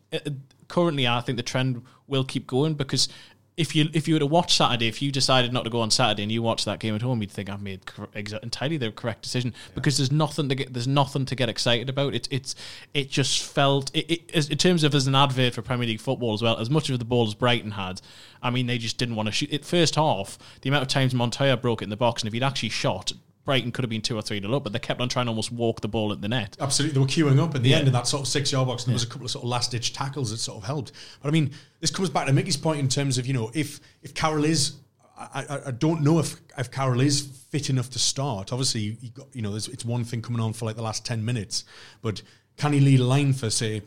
[0.68, 3.10] currently, I think the trend will keep going because
[3.58, 5.92] if you if you were to watch Saturday, if you decided not to go on
[5.92, 8.78] Saturday and you watched that game at home, you'd think I've made cor- exa- entirely
[8.78, 12.16] the correct decision because there's nothing to get there's nothing to get excited about.
[12.16, 12.56] It's it's
[12.94, 16.00] it just felt it, it, as- in terms of as an advert for Premier League
[16.02, 16.58] football as well.
[16.58, 18.02] As much of the ball as Brighton had,
[18.42, 19.52] I mean they just didn't want to shoot.
[19.52, 22.34] It first half, the amount of times Montoya broke it in the box, and if
[22.34, 23.12] he'd actually shot.
[23.44, 25.32] Brighton could have been two or three to up, but they kept on trying to
[25.32, 26.56] almost walk the ball at the net.
[26.60, 27.78] Absolutely, they were queuing up at the Yeah.
[27.78, 29.44] end of that sort of six yard box, and there was a couple of sort
[29.44, 30.92] of last ditch tackles that sort of helped.
[31.22, 33.80] But I mean, this comes back to Mickey's point in terms of you know if
[34.04, 34.74] if Carroll is,
[35.18, 38.52] I, I, I don't know if if Carroll is fit enough to start.
[38.54, 41.06] Obviously, you got you know there's, it's one thing coming on for like the last
[41.06, 41.64] ten minutes,
[42.02, 42.22] but
[42.58, 43.82] can he lead a line for say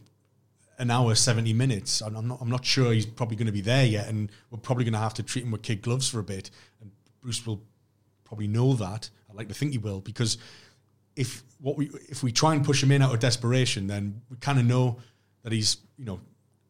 [0.79, 2.01] an hour, seventy minutes?
[2.03, 4.59] I'm I'm not I'm not sure he's probably going to be there yet, and we're
[4.59, 6.51] probably going to have to treat him with kid gloves for a bit.
[6.81, 6.91] And
[7.23, 7.63] Bruce will
[8.25, 9.11] probably know that.
[9.35, 10.39] I'd like to think he will because
[11.17, 14.37] if what we if we try and push him in out of desperation, then we
[14.37, 14.99] kind of know
[15.43, 16.21] that he's you know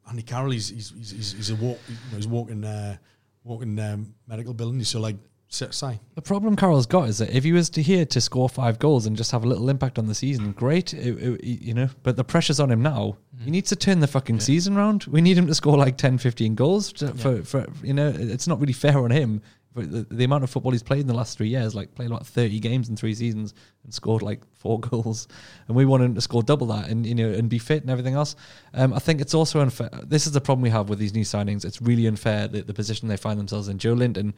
[0.08, 0.50] Andy Carroll.
[0.52, 2.96] He's he's he's, he's, he's a walk you know, he's walking uh,
[3.42, 4.82] walking um, medical building.
[4.84, 5.16] So like
[5.48, 8.80] say The problem Carroll's got is that if he was to here to score five
[8.80, 11.88] goals and just have a little impact on the season, great, it- it- you know.
[12.02, 13.16] But the pressure's on him now.
[13.44, 15.04] He needs to turn the fucking season round.
[15.04, 18.48] We need him to score like 10, 15 goals to, for, for, you know, it's
[18.48, 19.42] not really fair on him.
[19.74, 22.26] The, the amount of football he's played in the last three years, like played about
[22.26, 25.26] 30 games in three seasons and scored like four goals.
[25.66, 27.90] And we want him to score double that and, you know, and be fit and
[27.90, 28.36] everything else.
[28.72, 29.90] Um, I think it's also unfair.
[30.04, 31.64] This is the problem we have with these new signings.
[31.64, 33.78] It's really unfair the, the position they find themselves in.
[33.78, 34.32] Joelinton,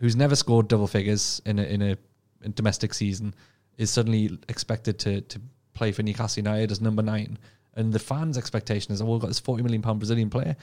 [0.00, 1.96] who's never scored double figures in a in a,
[2.42, 3.34] in domestic season,
[3.78, 5.40] is suddenly expected to to
[5.74, 7.38] play for Newcastle United as number nine,
[7.74, 10.56] and the fans' expectation is, oh, we've got this forty million pound Brazilian player.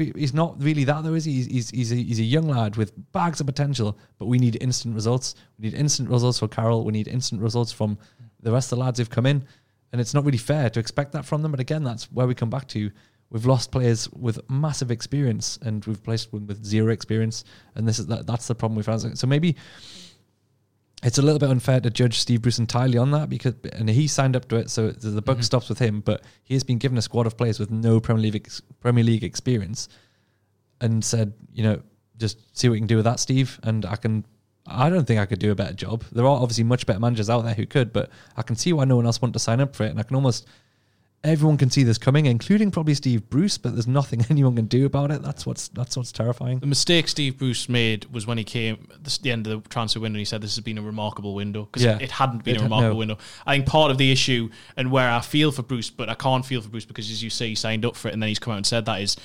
[0.00, 1.32] We- He's not really that though, is he?
[1.34, 4.56] He's he's he's a, he's a young lad with bags of potential, but we need
[4.60, 5.34] instant results.
[5.58, 6.84] We need instant results for Carroll.
[6.84, 7.98] We need instant results from
[8.42, 9.44] the rest of the lads who've come in,
[9.92, 11.50] and it's not really fair to expect that from them.
[11.50, 12.90] But again, that's where we come back to.
[13.32, 17.44] We've lost players with massive experience, and we've placed them with zero experience,
[17.74, 19.18] and this is that, that's the problem we've had.
[19.18, 19.54] So maybe
[21.02, 24.06] it's a little bit unfair to judge Steve Bruce entirely on that because and he
[24.06, 25.42] signed up to it, so the buck Mm-hmm.
[25.42, 26.00] stops with him.
[26.00, 29.04] But he has been given a squad of players with no Premier League ex- Premier
[29.04, 29.88] League experience,
[30.80, 31.82] and said, you know,
[32.18, 33.58] just see what you can do with that, Steve.
[33.62, 34.26] And I can,
[34.66, 36.04] I don't think I could do a better job.
[36.12, 38.84] There are obviously much better managers out there who could, but I can see why
[38.84, 40.46] no one else wanted to sign up for it, and I can almost.
[41.22, 44.86] Everyone can see this coming, including probably Steve Bruce, but there's nothing anyone can do
[44.86, 45.20] about it.
[45.20, 46.60] That's what's that's what's terrifying.
[46.60, 50.00] The mistake Steve Bruce made was when he came at the- end of the transfer
[50.00, 50.16] window.
[50.16, 51.98] and He said this has been a remarkable window because Yeah.
[52.00, 52.98] it hadn't been It a remarkable no.
[52.98, 53.18] window.
[53.46, 54.48] I think part of the issue
[54.78, 57.28] and where I feel for Bruce, but I can't feel for Bruce because, as you
[57.28, 59.16] say, he signed up for it and then he's come out and said that is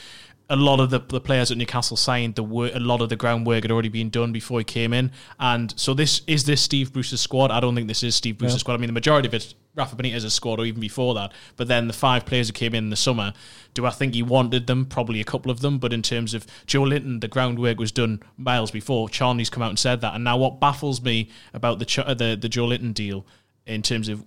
[0.49, 2.73] a lot of the, the players at Newcastle signed the work.
[2.75, 5.93] A lot of the groundwork had already been done before he came in, and so
[5.93, 7.51] this is this Steve Bruce's squad.
[7.51, 8.59] I don't think this is Steve Bruce's No.
[8.59, 8.73] squad.
[8.75, 9.53] I mean, the majority of it.
[9.77, 11.33] Rafa Benitez's squad, or even before that.
[11.57, 13.33] But then the five players who came in in the summer,
[13.73, 14.85] do I think he wanted them?
[14.85, 15.79] Probably a couple of them.
[15.79, 19.09] But in terms of Joelinton, the groundwork was done miles before.
[19.09, 20.15] Charnley's come out and said that.
[20.15, 23.25] And now what baffles me about the uh, the the Joelinton deal,
[23.65, 24.23] in terms of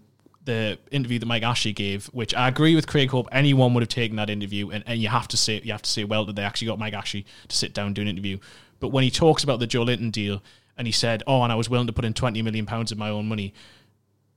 [0.49, 3.91] the interview that Mike Ashley gave, which I agree with Craig Hope, anyone would have
[3.91, 6.37] taken that interview, and, and you have to say you have to say, well, that
[6.37, 8.39] they actually got Mike Ashley to sit down and do an interview.
[8.81, 10.43] But when he talks about the Joelinton deal,
[10.79, 12.97] and he said, "Oh, and I was willing to put in twenty million pounds of
[12.97, 13.53] my own money,"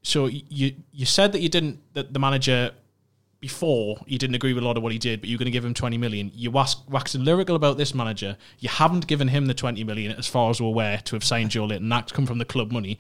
[0.04, 2.72] so you you said that you didn't that the manager
[3.40, 5.52] before you didn't agree with a lot of what he did, but you're going to
[5.52, 6.32] give him 20 million.
[6.36, 8.38] You wax, waxing lyrical about this manager.
[8.60, 11.50] You haven't given him the 20 million, as far as we're aware, to have signed
[11.50, 11.90] Joelinton.
[11.90, 13.00] That's come from the club money.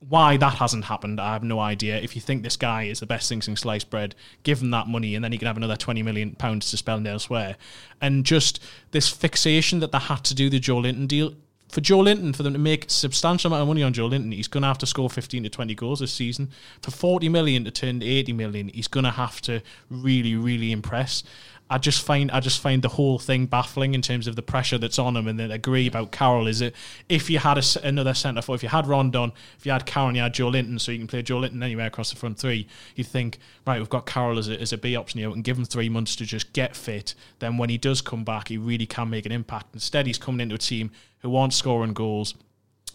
[0.00, 1.96] Why that hasn't happened, I have no idea.
[1.96, 4.88] If you think this guy is the best thing since sliced bread, give him that
[4.88, 7.56] money, and then he can have another 20 million pounds to spend elsewhere.
[8.00, 11.34] And just this fixation that they had to do the Joelinton deal
[11.68, 14.68] for Joelinton, for them to make substantial amount of money on Joelinton, he's going to
[14.68, 16.50] have to score 15 to 20 goals this season.
[16.80, 20.70] For 40 million to turn to 80 million, he's going to have to really, really
[20.72, 21.24] impress.
[21.68, 24.78] I just find I just find the whole thing baffling in terms of the pressure
[24.78, 26.46] that's on him, and then agree about Carroll.
[26.46, 26.76] Is it
[27.08, 30.08] if you had a another centre forward, if you had Rondon, if you had Carroll,
[30.08, 33.08] and you had Joelinton, so you can play Joelinton anywhere across the front three, you'd
[33.08, 35.64] think right, we've got Carroll as a, as a B option here, and give him
[35.64, 37.14] three months to just get fit.
[37.40, 39.74] Then when he does come back, he really can make an impact.
[39.74, 42.34] Instead, he's coming into a team who aren't scoring goals.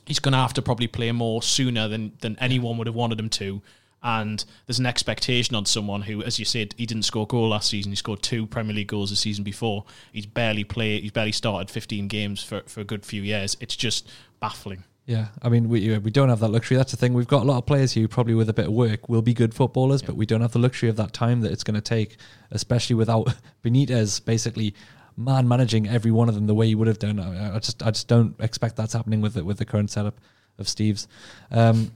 [0.05, 3.19] He's going to have to probably play more sooner than than anyone would have wanted
[3.19, 3.61] him to.
[4.03, 7.49] And there's an expectation on someone who, as you said, he didn't score a goal
[7.49, 7.91] last season.
[7.91, 9.85] He scored two Premier League goals the season before.
[10.11, 11.03] He's barely played.
[11.03, 13.55] He's barely started 15 games for, for a good few years.
[13.59, 14.83] It's just baffling.
[15.05, 16.77] Yeah, I mean, we we don't have that luxury.
[16.77, 17.13] That's the thing.
[17.13, 19.33] We've got a lot of players who probably with a bit of work will be
[19.33, 21.81] good footballers, but we don't have the luxury of that time that it's going to
[21.81, 22.17] take,
[22.51, 23.33] especially without
[23.63, 24.75] Benitez basically
[25.17, 27.19] man managing every one of them the way he would have done.
[27.19, 30.19] I, I just I just don't expect that's happening with the, with the current setup
[30.57, 31.07] of Steve's.
[31.49, 31.91] Um,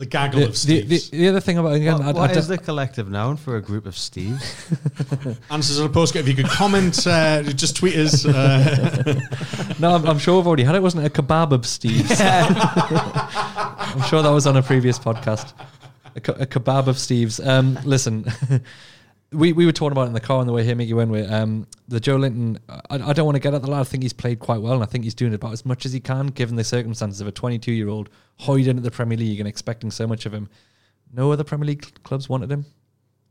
[0.00, 1.10] The gaggle the, of Steve's.
[1.10, 3.36] the, the other thing about again, What, I, what I is don't- the collective noun
[3.36, 5.36] for a group of Steves?
[5.50, 6.26] Answers on a postcard.
[6.26, 8.24] If you could comment, uh, just tweet us.
[8.24, 9.20] Uh,
[9.78, 10.80] no, I'm, I'm sure I've already had it.
[10.80, 12.18] Wasn't it a kebab of Steve's?
[12.20, 15.52] I'm sure that was on a previous podcast.
[16.16, 17.38] A, ke- a kebab of Steve's.
[17.38, 18.24] Um, listen,
[19.32, 21.10] we, we were talking about it in the car on the way here, Mickey, when
[21.10, 22.58] we um, the Joelinton.
[22.68, 23.80] I, I don't want to get at the lad.
[23.80, 25.92] I think he's played quite well, and I think he's doing about as much as
[25.92, 29.38] he can, given the circumstances of a 22 year old hoyed into the Premier League
[29.38, 30.48] and expecting so much of him.
[31.12, 32.66] No other Premier League cl- clubs wanted him.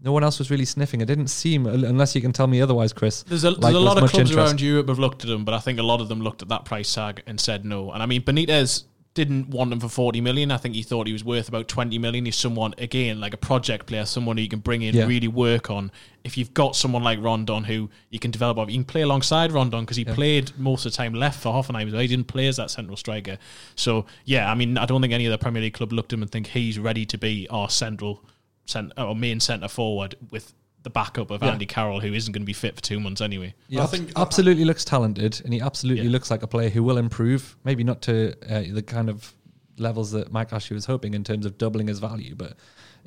[0.02, 1.02] No one else was really sniffing.
[1.02, 3.24] It didn't seem, unless you can tell me otherwise, Chris.
[3.24, 4.38] There's a, like a lot of clubs interest.
[4.38, 6.48] around Europe have looked at him, but I think a lot of them looked at
[6.48, 7.92] that price tag and said no.
[7.92, 8.86] And I mean, Benitez
[9.16, 10.52] didn't want him for 40 million.
[10.52, 12.26] I think he thought he was worth about 20 million.
[12.26, 15.06] He's someone, again, like a project player, someone who you can bring in, Yeah.
[15.08, 15.92] really work on.
[16.24, 19.52] If you've got someone like Rondon who you can develop, off, you can play alongside
[19.52, 21.88] Rondon because he played most of the time left for Hoffenheim.
[21.88, 22.02] as well.
[22.02, 23.38] He didn't play as that central striker.
[23.76, 26.22] So, yeah, I mean, I don't think any other Premier League club looked at him
[26.22, 28.24] and think he's ready to be our central,
[28.66, 30.54] cent- or main centre forward with
[30.84, 31.52] the backup of Yeah.
[31.52, 33.54] Andy Carroll, who isn't going to be fit for two months anyway.
[33.68, 36.12] Yeah, I think- absolutely looks talented, and he absolutely Yeah.
[36.12, 37.58] looks like a player who will improve.
[37.66, 39.34] Maybe not to uh, the kind of
[39.78, 42.58] levels that Mike Ashley was hoping in terms of doubling his value, but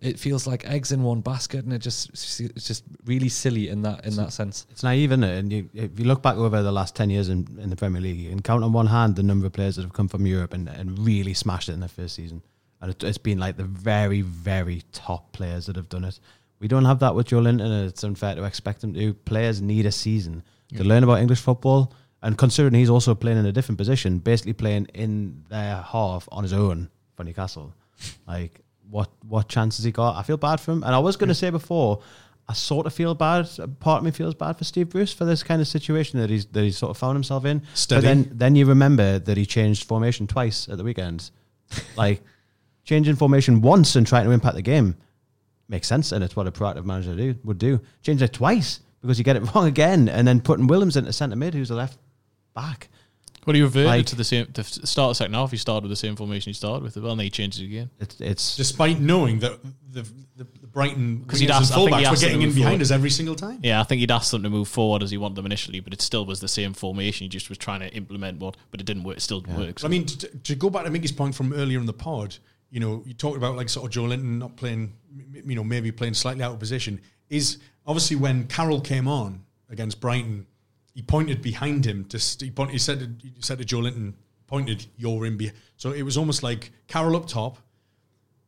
[0.01, 3.83] it feels like eggs in one basket, and it just it's just really silly in
[3.83, 4.67] that in that sense.
[4.71, 5.39] It's naive, isn't it?
[5.39, 8.01] And you, if you look back over the last 10 years in, in the Premier
[8.03, 10.27] League, you can count on one hand the number of players that have come from
[10.27, 12.43] Europe and, and really smashed it in their first season.
[12.81, 16.19] And it, it's been like the very, very top players that have done it.
[16.63, 19.15] We don't have that with Joelinton, and it's unfair to expect him to.
[19.15, 20.45] Players need a season
[20.77, 21.93] to learn about English football.
[22.23, 26.45] And considering he's also playing in a different position, basically playing in their half on
[26.45, 27.75] his own for Newcastle,
[28.29, 30.15] like what what chance has he got?
[30.15, 30.85] I feel bad for him.
[30.85, 32.01] And I was going to say before,
[32.49, 33.51] I sort of feel bad.
[33.81, 36.47] Part of me feels bad for Steve Bruce for this kind of situation that he's
[36.47, 37.63] that he's sort of found himself in.
[37.75, 38.01] Steady.
[38.01, 41.33] But then then you remember that he changed formation twice at the weekend.
[41.97, 42.23] like
[42.85, 44.97] changing formation once and trying to impact the game
[45.73, 47.81] makes sense, and it's what a proactive manager do, would do.
[48.03, 51.35] Change it twice because you get it wrong again, and then putting Williams into centre
[51.37, 51.99] mid, who's a left
[52.55, 52.89] back.
[53.45, 55.51] What do you reverted Like- to the same to start the second half?
[55.51, 57.65] You started with the same formation you started with, well, and then you changed it
[57.65, 57.91] again.
[57.99, 59.59] It's it's despite knowing that
[59.91, 60.03] the,
[60.37, 62.83] the, the Brighton 'Cause he'd wingers and asked- I fullbacks were getting in behind forward.
[62.83, 63.59] us every single time.
[63.65, 65.93] Yeah, I think he'd asked them to move forward as he wanted them initially, but
[65.93, 67.25] it still was the same formation.
[67.25, 69.17] He just was trying to implement what, but it didn't work.
[69.17, 69.83] It still works.
[69.85, 72.37] I mean, to, to go back to Mickey's point from earlier in the pod,
[72.73, 74.95] you know, you talked about like sort of Joelinton not playing,
[75.45, 77.01] you know, maybe playing slightly out of position.
[77.29, 80.47] Is obviously when Carroll came on against Brighton,
[80.95, 84.15] he pointed behind him to he, he said to, he said to Joelinton,
[84.47, 85.37] pointed you're in.
[85.37, 85.53] Be-.
[85.77, 87.59] So it was almost like Carroll up top,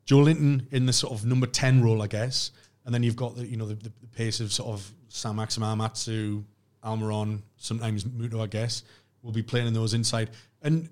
[0.06, 2.50] Joelinton in the sort of number ten role, I guess,
[2.84, 5.36] and then you've got the you know the, the, the pace of sort of Sam
[5.36, 6.44] Matsu,
[6.82, 8.82] Almiron, sometimes Muto, I guess,
[9.22, 10.30] will be playing in those inside.
[10.62, 10.88] And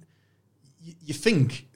[0.84, 1.66] y- you think, th-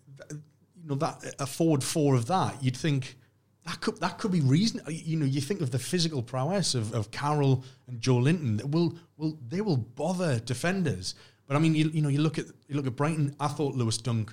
[0.87, 3.17] you know, that a forward four of that, you'd think
[3.65, 4.81] that could that could be reason.
[4.89, 8.95] You know, you think of the physical prowess of, of Carroll and Joelinton that will
[9.17, 11.17] will they will bother defenders.
[11.49, 13.35] But I mean, you, you know, you look at you look at Brighton.
[13.41, 14.33] I thought Lewis Dunk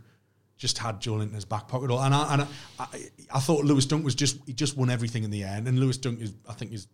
[0.58, 2.48] just had Joelinton in his back pocket, all, and I and I,
[2.80, 2.88] I,
[3.34, 5.68] I thought Lewis Dunk was just he just won everything in the end.
[5.68, 6.88] And Lewis Dunk is, I think, is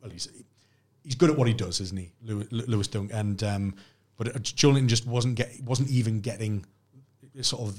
[0.00, 0.28] well, he's
[1.04, 3.10] he's good at what he does, isn't he, Lewis, Lewis Dunk?
[3.12, 3.74] And um,
[4.16, 6.64] but uh, Joelinton just wasn't get wasn't even getting
[7.42, 7.78] sort of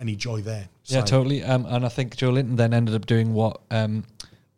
[0.00, 0.68] any joy there.
[0.84, 1.42] Yeah, totally.
[1.42, 4.04] Um, and I think Joelinton then ended up doing what um,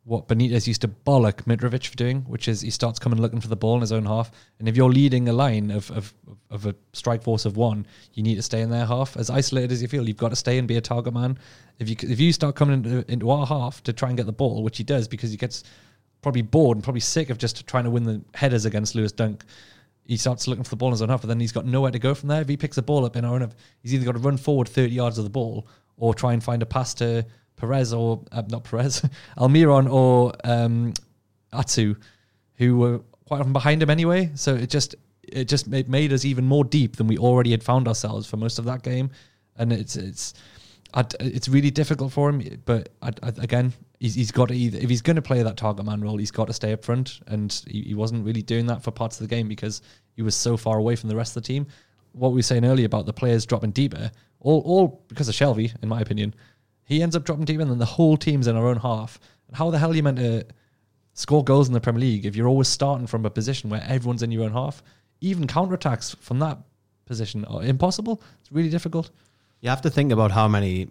[0.08, 3.48] what Benitez used to bollock Mitrovic for doing, which is he starts coming looking for
[3.48, 4.30] the ball in his own half.
[4.58, 6.14] And if you're leading a line of, of,
[6.50, 9.18] of a strike force of one, you need to stay in their half.
[9.18, 11.38] As isolated as you feel, you've got to stay and be a target man.
[11.78, 14.32] If you if you start coming into, into our half to try and get the
[14.32, 15.62] ball, which he does because he gets
[16.22, 19.44] probably bored and probably sick of just trying to win the headers against Lewis Dunk.
[20.08, 21.90] He starts looking for the ball in his own half, but then he's got nowhere
[21.90, 22.40] to go from there.
[22.40, 24.38] If he picks the ball up in our own, half, he's either got to run
[24.38, 28.24] forward 30 yards of the ball or try and find a pass to Perez or
[28.32, 29.02] uh, not Perez,
[29.36, 30.94] Almiron or um,
[31.52, 31.94] Atsu,
[32.54, 34.30] who were quite often behind him anyway.
[34.34, 37.62] So it just it just made, made us even more deep than we already had
[37.62, 39.10] found ourselves for most of that game,
[39.56, 40.32] and it's it's
[40.94, 42.62] I'd, it's really difficult for him.
[42.64, 45.56] But i i again, he's, he's got to either if he's going to play that
[45.56, 48.66] target man role, he's got to stay up front, and he, he wasn't really doing
[48.66, 49.82] that for parts of the game because
[50.12, 51.66] he was so far away from the rest of the team.
[52.12, 55.74] What we were saying earlier about the players dropping deeper, all all because of Shelvey,
[55.82, 56.34] in my opinion,
[56.84, 59.18] he ends up dropping deeper, and then the whole team's in our own half.
[59.48, 60.44] And how the hell are you meant to
[61.12, 64.22] score goals in the Premier League if you're always starting from a position where everyone's
[64.22, 64.82] in your own half?
[65.20, 66.58] Even counterattacks from that
[67.06, 68.22] position are impossible.
[68.40, 69.10] It's really difficult.
[69.60, 70.88] You have to think about how many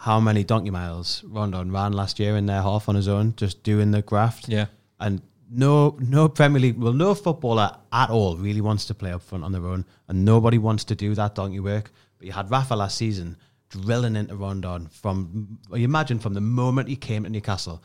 [0.00, 3.62] how many donkey miles Rondon ran last year in their half on his own, just
[3.62, 4.48] doing the graft.
[4.48, 4.66] Yeah.
[4.98, 5.20] And
[5.50, 9.42] no no Premier League well no footballer at all really wants to play up front
[9.42, 11.90] on their own and nobody wants to do that donkey work.
[12.16, 13.36] But you had Rafa last season
[13.68, 17.82] drilling into Rondon from you imagine from the moment he came to Newcastle.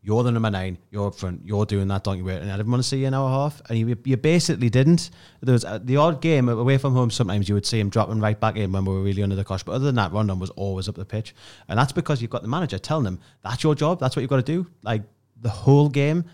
[0.00, 0.78] You're the number nine.
[0.90, 1.42] You're up front.
[1.44, 3.60] You're doing that donkey work, and I didn't want to see you in our half.
[3.68, 5.10] And you, you basically didn't.
[5.40, 7.10] There was uh, the odd game away from home.
[7.10, 9.44] Sometimes you would see him dropping right back in when we were really under the
[9.44, 9.64] cosh.
[9.64, 11.34] But other than that, Rondon was always up the pitch,
[11.68, 13.98] and that's because you've got the manager telling him that's your job.
[13.98, 14.66] That's what you've got to do.
[14.82, 15.02] Like
[15.40, 16.24] the whole game,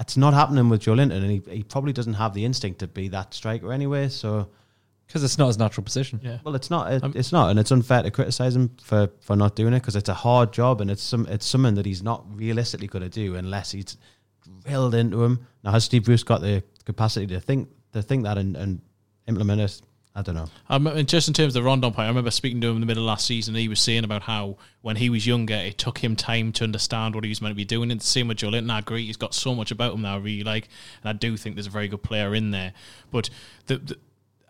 [0.00, 3.08] it's not happening with Joelinton, and he, he probably doesn't have the instinct to be
[3.08, 4.08] that striker anyway.
[4.08, 4.48] So
[5.06, 6.20] Because it's not his natural position.
[6.22, 6.38] Yeah.
[6.42, 6.92] well, it's not.
[6.92, 9.94] It, it's not, and it's unfair to criticize him for, for not doing it because
[9.94, 13.08] it's a hard job and it's some it's something that he's not realistically going to
[13.08, 13.96] do unless he's
[14.64, 15.46] drilled into him.
[15.62, 18.80] Now, has Steve Bruce got the capacity to think to think that and, and
[19.26, 19.80] implement it?
[20.16, 20.48] I don't know.
[20.70, 22.80] Um, and just in terms of the Rondon point, I remember speaking to him in
[22.80, 23.54] the middle of last season.
[23.54, 26.64] And he was saying about how when he was younger, it took him time to
[26.64, 27.90] understand what he was meant to be doing.
[27.90, 28.70] And the same with Joelinton.
[28.70, 30.68] I agree, he's got so much about him that I really like,
[31.02, 32.72] and I do think there's a very good player in there.
[33.10, 33.28] But
[33.66, 33.98] the, the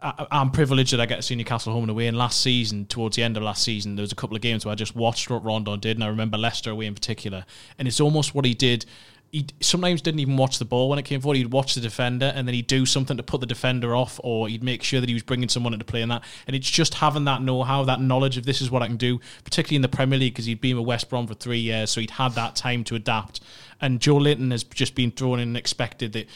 [0.03, 2.07] I, I'm privileged that I get to see Newcastle home and away.
[2.07, 4.65] And last season, towards the end of last season, there was a couple of games
[4.65, 7.45] where I just watched what Rondon did, and I remember Leicester away in particular.
[7.79, 8.85] And it's almost what he did.
[9.33, 11.37] He sometimes didn't even watch the ball when it came forward.
[11.37, 14.49] He'd watch the defender, and then he'd do something to put the defender off, or
[14.49, 16.23] he'd make sure that he was bringing someone into play in that.
[16.47, 19.19] And it's just having that know-how, that knowledge of this is what I can do,
[19.45, 22.01] particularly in the Premier League, because he'd been with West Brom for three years, so
[22.01, 23.41] he'd had that time to adapt.
[23.81, 26.29] And Joelinton has just been thrown in and expected that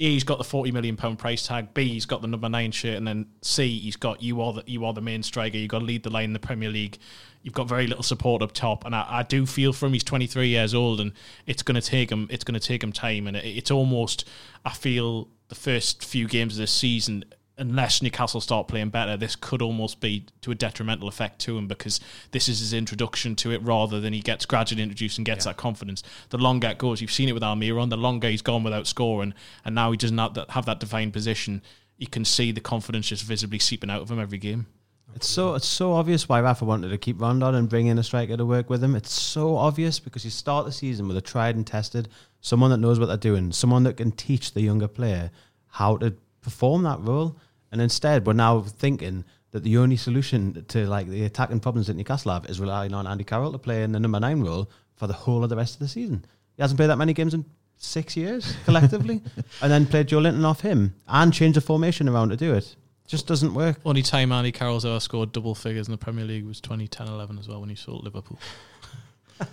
[0.00, 1.74] a, he's got the forty million pound price tag.
[1.74, 4.64] B, he's got the number nine shirt, and then C, he's got you are the
[4.66, 5.58] you are the main striker.
[5.58, 6.98] You've got to lead the line in the Premier League.
[7.42, 9.92] You've got very little support up top, and I, I do feel for him.
[9.92, 11.12] He's twenty three years old, and
[11.46, 12.26] it's going to take him.
[12.30, 14.26] It's going to take him time, and it, it's almost.
[14.64, 17.24] I feel the first few games of this season.
[17.60, 21.68] Unless Newcastle start playing better, this could almost be to a detrimental effect to him
[21.68, 22.00] because
[22.32, 25.58] this is his introduction to it rather than he gets gradually introduced and gets that
[25.58, 26.02] confidence.
[26.30, 29.34] The longer it goes, you've seen it with Almiron, the longer he's gone without scoring,
[29.64, 31.62] and now he doesn't have that, have that defined position.
[31.98, 34.66] You can see the confidence just visibly seeping out of him every game.
[35.14, 38.02] It's so it's so obvious why Rafa wanted to keep Rondon and bring in a
[38.02, 38.94] striker to work with him.
[38.94, 42.08] It's so obvious because you start the season with a tried and tested,
[42.40, 45.30] someone that knows what they're doing, someone that can teach the younger player
[45.66, 47.36] how to perform that role.
[47.72, 51.94] And instead, we're now thinking that the only solution to like the attacking problems that
[51.94, 55.06] Newcastle have is relying on Andy Carroll to play in the number nine role for
[55.06, 56.24] the whole of the rest of the season.
[56.56, 57.44] He hasn't played that many games in
[57.76, 59.22] six years collectively,
[59.62, 62.76] and then played Joelinton off him and changed the formation around to do it.
[63.06, 63.80] Just doesn't work.
[63.84, 67.48] Only time Andy Carroll's ever scored double figures in the Premier League was 2010-11 as
[67.48, 68.38] well when he sold Liverpool.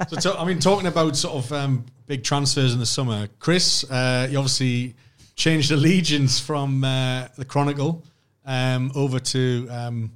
[0.10, 3.90] So, to, I mean, talking about sort of um, big transfers in the summer, Chris,
[3.90, 4.96] uh, you obviously
[5.38, 8.04] changed allegiance from uh, the Chronicle
[8.46, 10.12] um, over to um,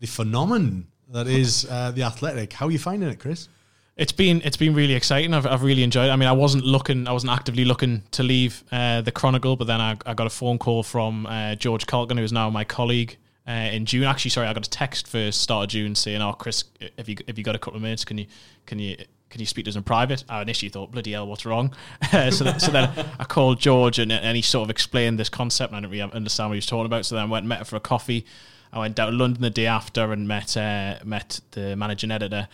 [0.00, 2.54] the phenomenon that is uh, the Athletic.
[2.54, 3.48] How are you finding it, Chris?
[3.96, 5.34] It's been it's been really exciting.
[5.34, 6.08] I've, I've really enjoyed.
[6.08, 6.10] it.
[6.10, 9.66] I mean, I wasn't looking, I wasn't actively looking to leave uh, the Chronicle, but
[9.66, 12.64] then I, I got a phone call from uh, George Caulkin, who is now my
[12.64, 13.18] colleague.
[13.46, 16.32] Uh, in June, actually, sorry, I got a text for start of June saying, "Oh,
[16.32, 16.64] Chris,
[16.96, 18.26] if you if you got a couple of minutes, can you
[18.64, 18.96] can you
[19.32, 21.74] can you speak to us in private?" I initially thought, "Bloody hell, what's wrong?"
[22.10, 25.72] so, that, so then I called George and, and he sort of explained this concept,
[25.72, 27.06] and I didn't really understand what he was talking about.
[27.06, 28.24] So then I went and met him for a coffee.
[28.72, 32.48] I went down to London the day after and met uh, met the managing editor,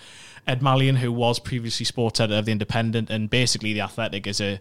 [0.46, 4.40] Ed Malyon, who was previously sports editor of the Independent, and basically the Athletic is
[4.40, 4.60] a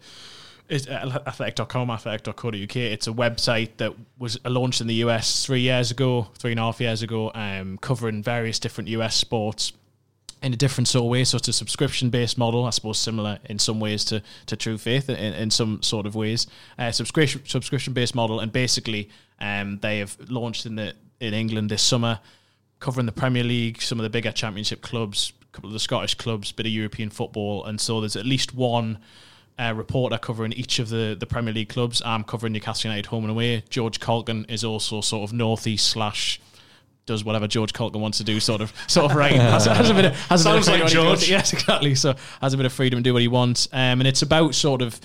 [0.69, 2.75] is athletic.com, athletic.co.uk.
[2.75, 6.63] It's a website that was launched in the US three years ago, three and a
[6.63, 9.71] half years ago, um, covering various different US sports
[10.41, 11.23] in a different sort of way.
[11.23, 14.77] So it's a subscription based model, I suppose, similar in some ways to, to True
[14.77, 16.47] Faith in, in some sort of ways.
[16.77, 19.09] Uh, subscription subscription based model, and basically
[19.39, 22.19] um, they have launched in the in England this summer,
[22.79, 26.15] covering the Premier League, some of the bigger Championship clubs, a couple of the Scottish
[26.15, 28.99] clubs, a bit of European football, and so there's at least one.
[29.59, 31.99] Uh, reporter covering each of the, the Premier League clubs.
[32.05, 33.63] I'm covering Newcastle United home and away.
[33.71, 36.39] George Caulkin is also sort of northeast slash
[37.07, 39.39] does whatever George Caulkin wants to do, sort of, sort of writing.
[39.41, 41.19] Has, has a bit of, has a bit of Sounds like freedom George.
[41.21, 41.95] goes- Yes, exactly.
[41.95, 44.53] So has a bit of freedom to do what he wants, um, and it's about
[44.53, 44.99] sort of,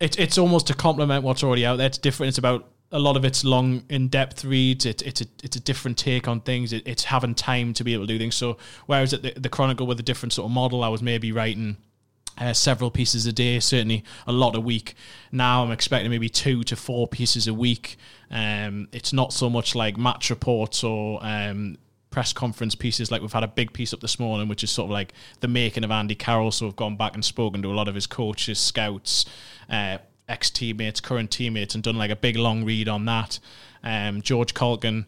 [0.00, 1.86] it's it's almost to complement what's already out there.
[1.86, 2.28] It's different.
[2.28, 4.84] It's about a lot of it's long, in depth reads.
[4.84, 6.72] It, it's a it's a different take on things.
[6.72, 8.34] It, it's having time to be able to do things.
[8.34, 11.30] So whereas at the, the Chronicle with a different sort of model, I was maybe
[11.32, 11.76] writing
[12.38, 14.94] uh, several pieces a day, certainly a lot a week.
[15.30, 17.96] Now I'm expecting maybe two to four pieces a week.
[18.30, 21.76] Um, it's not so much like match reports or um,
[22.10, 23.10] press conference pieces.
[23.10, 25.48] Like we've had a big piece up this morning, which is sort of like the
[25.48, 26.50] making of Andy Carroll.
[26.50, 29.26] So we've gone back and spoken to a lot of his coaches, scouts,
[29.68, 33.38] uh, ex teammates, current teammates, and done like a big long read on that.
[33.82, 35.06] Um, George Caulkin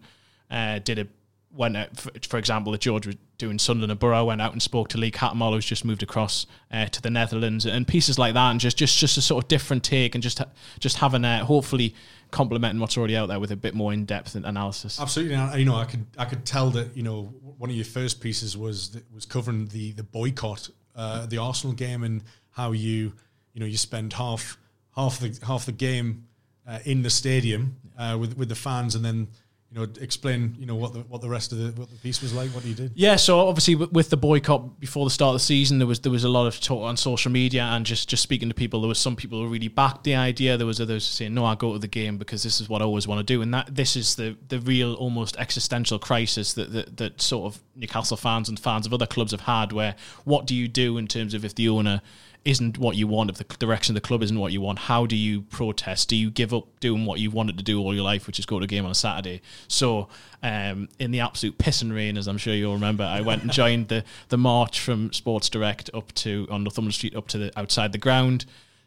[0.50, 1.06] uh, did a
[1.54, 5.10] when, for, example, that George doing Sunderland and Borough, went out and spoke to Lee
[5.10, 8.78] Cattermole, who's just moved across uh, to the Netherlands, and pieces like that, and just
[8.78, 10.40] just just a sort of different take, and just
[10.80, 11.94] just having a hopefully
[12.30, 14.98] complementing what's already out there with a bit more in depth analysis.
[14.98, 17.24] Absolutely, and, you know, I could I could tell that you know
[17.58, 22.02] one of your first pieces was was covering the the boycott, uh, the Arsenal game,
[22.02, 23.12] and how you
[23.52, 24.56] you know you spend half
[24.96, 26.26] half the half the game
[26.66, 29.28] uh, in the stadium uh, with with the fans, and then
[29.74, 32.22] you know explain you know what the what the rest of the what the piece
[32.22, 32.92] was like, what you did.
[32.94, 36.12] Yeah, so obviously with the boycott before the start of the season, there was there
[36.12, 38.80] was a lot of talk on social media and just just speaking to people.
[38.80, 40.56] There was some people who really backed the idea.
[40.56, 42.84] There was others saying, "No, I go to the game because this is what I
[42.84, 46.72] always want to do." And that this is the the real almost existential crisis that
[46.72, 49.72] that, that sort of Newcastle fans and fans of other clubs have had.
[49.72, 52.00] Where what do you do in terms of if the owner
[52.44, 55.06] isn't what you want, if the direction of the club isn't what you want, how
[55.06, 56.08] do you protest?
[56.10, 58.44] Do you give up doing what you wanted to do all your life, which is
[58.44, 59.40] go to a game on a Saturday?
[59.66, 60.08] So,
[60.42, 63.52] um, in the absolute piss and rain, as I'm sure you'll remember, I went and
[63.62, 67.58] joined the the march from Sports Direct up to on Northumberland Street up to the
[67.58, 68.44] outside the ground.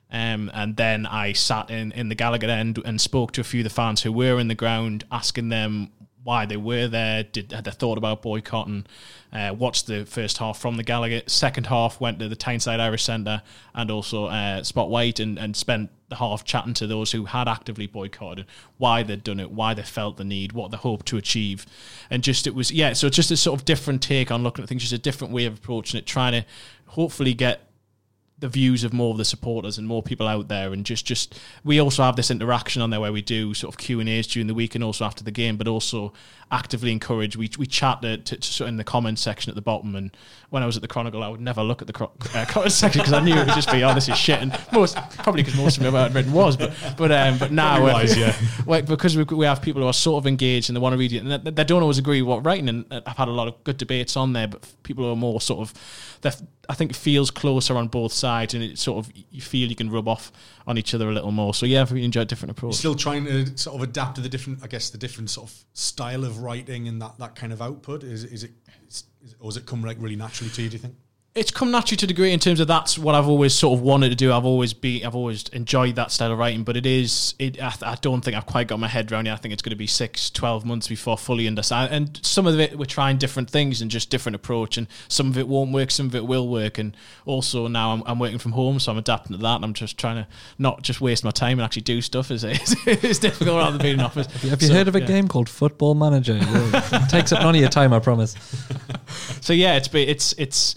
[0.10, 3.60] Um, and then I sat in, in the Gallowgate end and spoke to a few
[3.60, 5.90] of the fans who were in the ground, asking them
[6.28, 8.86] why they were there, did had they thought about boycotting,
[9.32, 11.30] uh, watched the first half from the Gallowgate.
[11.30, 13.42] Second half went to the Tyneside Irish Centre
[13.74, 17.48] and also uh, Spot White and, and spent the half chatting to those who had
[17.48, 18.46] actively boycotted,
[18.78, 21.66] why they'd done it, why they felt the need, what they hoped to achieve.
[22.10, 24.68] And just it was, yeah, so just a sort of different take on looking at
[24.68, 26.46] things, just a different way of approaching it, trying to
[26.88, 27.67] hopefully get
[28.40, 31.40] the views of more of the supporters and more people out there and just just
[31.64, 34.28] we also have this interaction on there where we do sort of Q and A's
[34.28, 36.14] during the week and also after the game but also
[36.52, 39.96] actively encourage we we chat to, to, to in the comments section at the bottom
[39.96, 40.16] and
[40.52, 42.76] when I was at the Chronicle I would never look at the cro- uh, comments
[42.76, 45.42] section because I knew it would just be oh this is shit and most probably
[45.42, 48.36] because most of it I'd written was but but um, but now wise, yeah.
[48.82, 51.12] because we, we have people who are sort of engaged and they want to read
[51.12, 53.48] it and they, they don't always agree with what writing and I've had a lot
[53.48, 55.74] of good debates on there but people who are more sort of
[56.70, 59.90] I think feels closer on both sides, and it sort of you feel you can
[59.90, 60.32] rub off
[60.66, 61.54] on each other a little more.
[61.54, 62.74] So yeah, I've really enjoyed different approach.
[62.74, 65.50] You're still trying to sort of adapt to the different, I guess, the different sort
[65.50, 68.04] of style of writing and that that kind of output.
[68.04, 68.52] Is is it,
[68.88, 69.06] is,
[69.40, 70.70] or does it come like really naturally to you?
[70.70, 70.96] Do you think?
[71.38, 73.84] It's come naturally to a degree in terms of that's what I've always sort of
[73.84, 74.34] wanted to do.
[74.34, 77.74] I've always be I've always enjoyed that style of writing, but it is it I,
[77.84, 79.32] I, don't think I've quite got my head around it.
[79.32, 81.94] I think it's going to be six, 12 months before fully understand.
[81.94, 85.38] And some of it we're trying different things and just different approach, and some of
[85.38, 86.80] it won't work, some of it will work.
[86.80, 89.58] And also now I'm, I'm working from home, so I'm adapting to that.
[89.58, 90.28] And I'm just trying to
[90.58, 92.32] not just waste my time and actually do stuff.
[92.32, 94.26] Is it's difficult rather than being in office.
[94.42, 95.06] Have you so, heard of a yeah.
[95.06, 96.40] game called Football Manager?
[96.42, 98.36] it takes up none of your time, I promise.
[99.42, 100.76] so yeah, it's it's it's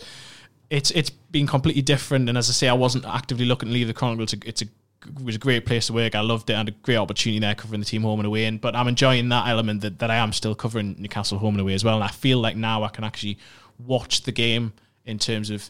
[0.70, 2.28] it's it's been completely different.
[2.28, 4.22] And as I say, I wasn't actively looking to leave the Chronicle.
[4.22, 4.66] It's a, it's a
[5.06, 6.14] it was a great place to work.
[6.14, 8.44] I loved it and a great opportunity there covering the team home and away.
[8.44, 11.60] And but I'm enjoying that element that, that I am still covering Newcastle home and
[11.60, 11.96] away as well.
[11.96, 13.38] And I feel like now I can actually
[13.78, 14.72] watch the game
[15.04, 15.68] in terms of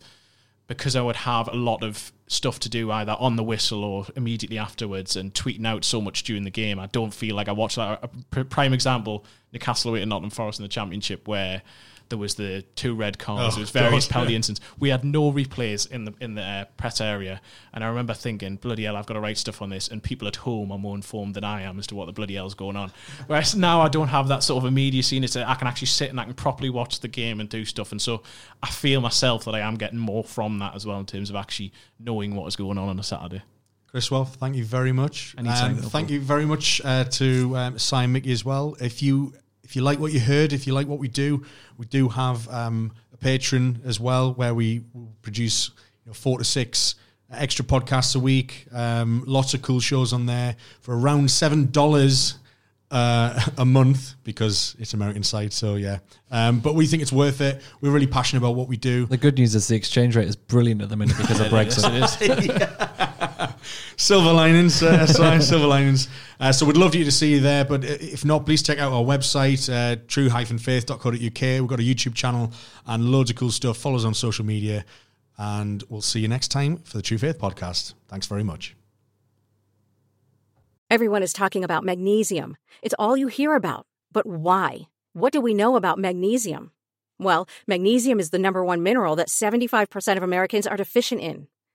[0.67, 4.07] because I would have a lot of stuff to do either on the whistle or
[4.15, 6.79] immediately afterwards and tweeting out so much during the game.
[6.79, 8.09] I don't feel like I watch that.
[8.37, 11.63] A prime example, Newcastle away at Nottingham Forest in the Championship where
[12.11, 13.55] there was the two red cards.
[13.55, 14.37] Oh, there was various God, penalty yeah.
[14.37, 14.61] incidents.
[14.79, 17.41] We had no replays in the in the uh, press area,
[17.73, 20.29] and I remember thinking, "Bloody hell, I've got to write stuff on this." And people
[20.29, 22.77] at home are more informed than I am as to what the bloody hell's going
[22.77, 22.93] on.
[23.27, 25.87] Whereas now I don't have that sort of immediacy, and it's a, I can actually
[25.87, 27.93] sit and I can properly watch the game and do stuff.
[27.93, 28.23] And so
[28.63, 31.37] I feel myself that I am getting more from that as well in terms of
[31.37, 33.43] actually knowing what is going on on a Saturday.
[33.87, 35.35] Chris Waugh, thank you very much.
[35.37, 38.77] Um, thank you very much uh, to um, Simon Mickey as well.
[38.81, 39.35] If you
[39.71, 41.45] if you like what you heard, if you like what we do,
[41.79, 44.81] we do have um, a Patreon as well where we
[45.23, 45.71] produce
[46.05, 46.97] you know, four to six
[47.31, 48.67] extra podcasts a week.
[48.73, 52.35] Um, lots of cool shows on there for around seven dollars
[52.91, 55.53] uh, a month because it's American side.
[55.53, 55.99] So yeah,
[56.33, 57.63] um, but we think it's worth it.
[57.81, 59.07] We're really passionate about what we do.
[59.07, 63.07] The good news is the exchange rate is brilliant at the minute because of Brexit.
[63.97, 65.07] silver linings, uh,
[65.41, 66.09] silver linings.
[66.39, 67.65] Uh, so we'd love you to see you there.
[67.65, 71.13] But if not, please check out our website, uh, true-faith.co.uk.
[71.15, 72.53] We've got a YouTube channel
[72.87, 73.77] and loads of cool stuff.
[73.77, 74.85] Follow us on social media.
[75.39, 77.95] And we'll see you next time for the True Faith podcast.
[78.09, 78.77] Thanks very much.
[80.91, 82.57] Everyone is talking about magnesium.
[82.83, 83.87] It's all you hear about.
[84.13, 84.89] But why?
[85.13, 86.73] What do we know about magnesium?
[87.19, 91.49] Well, magnesium is the number one mineral that 75% of Americans are deficient in.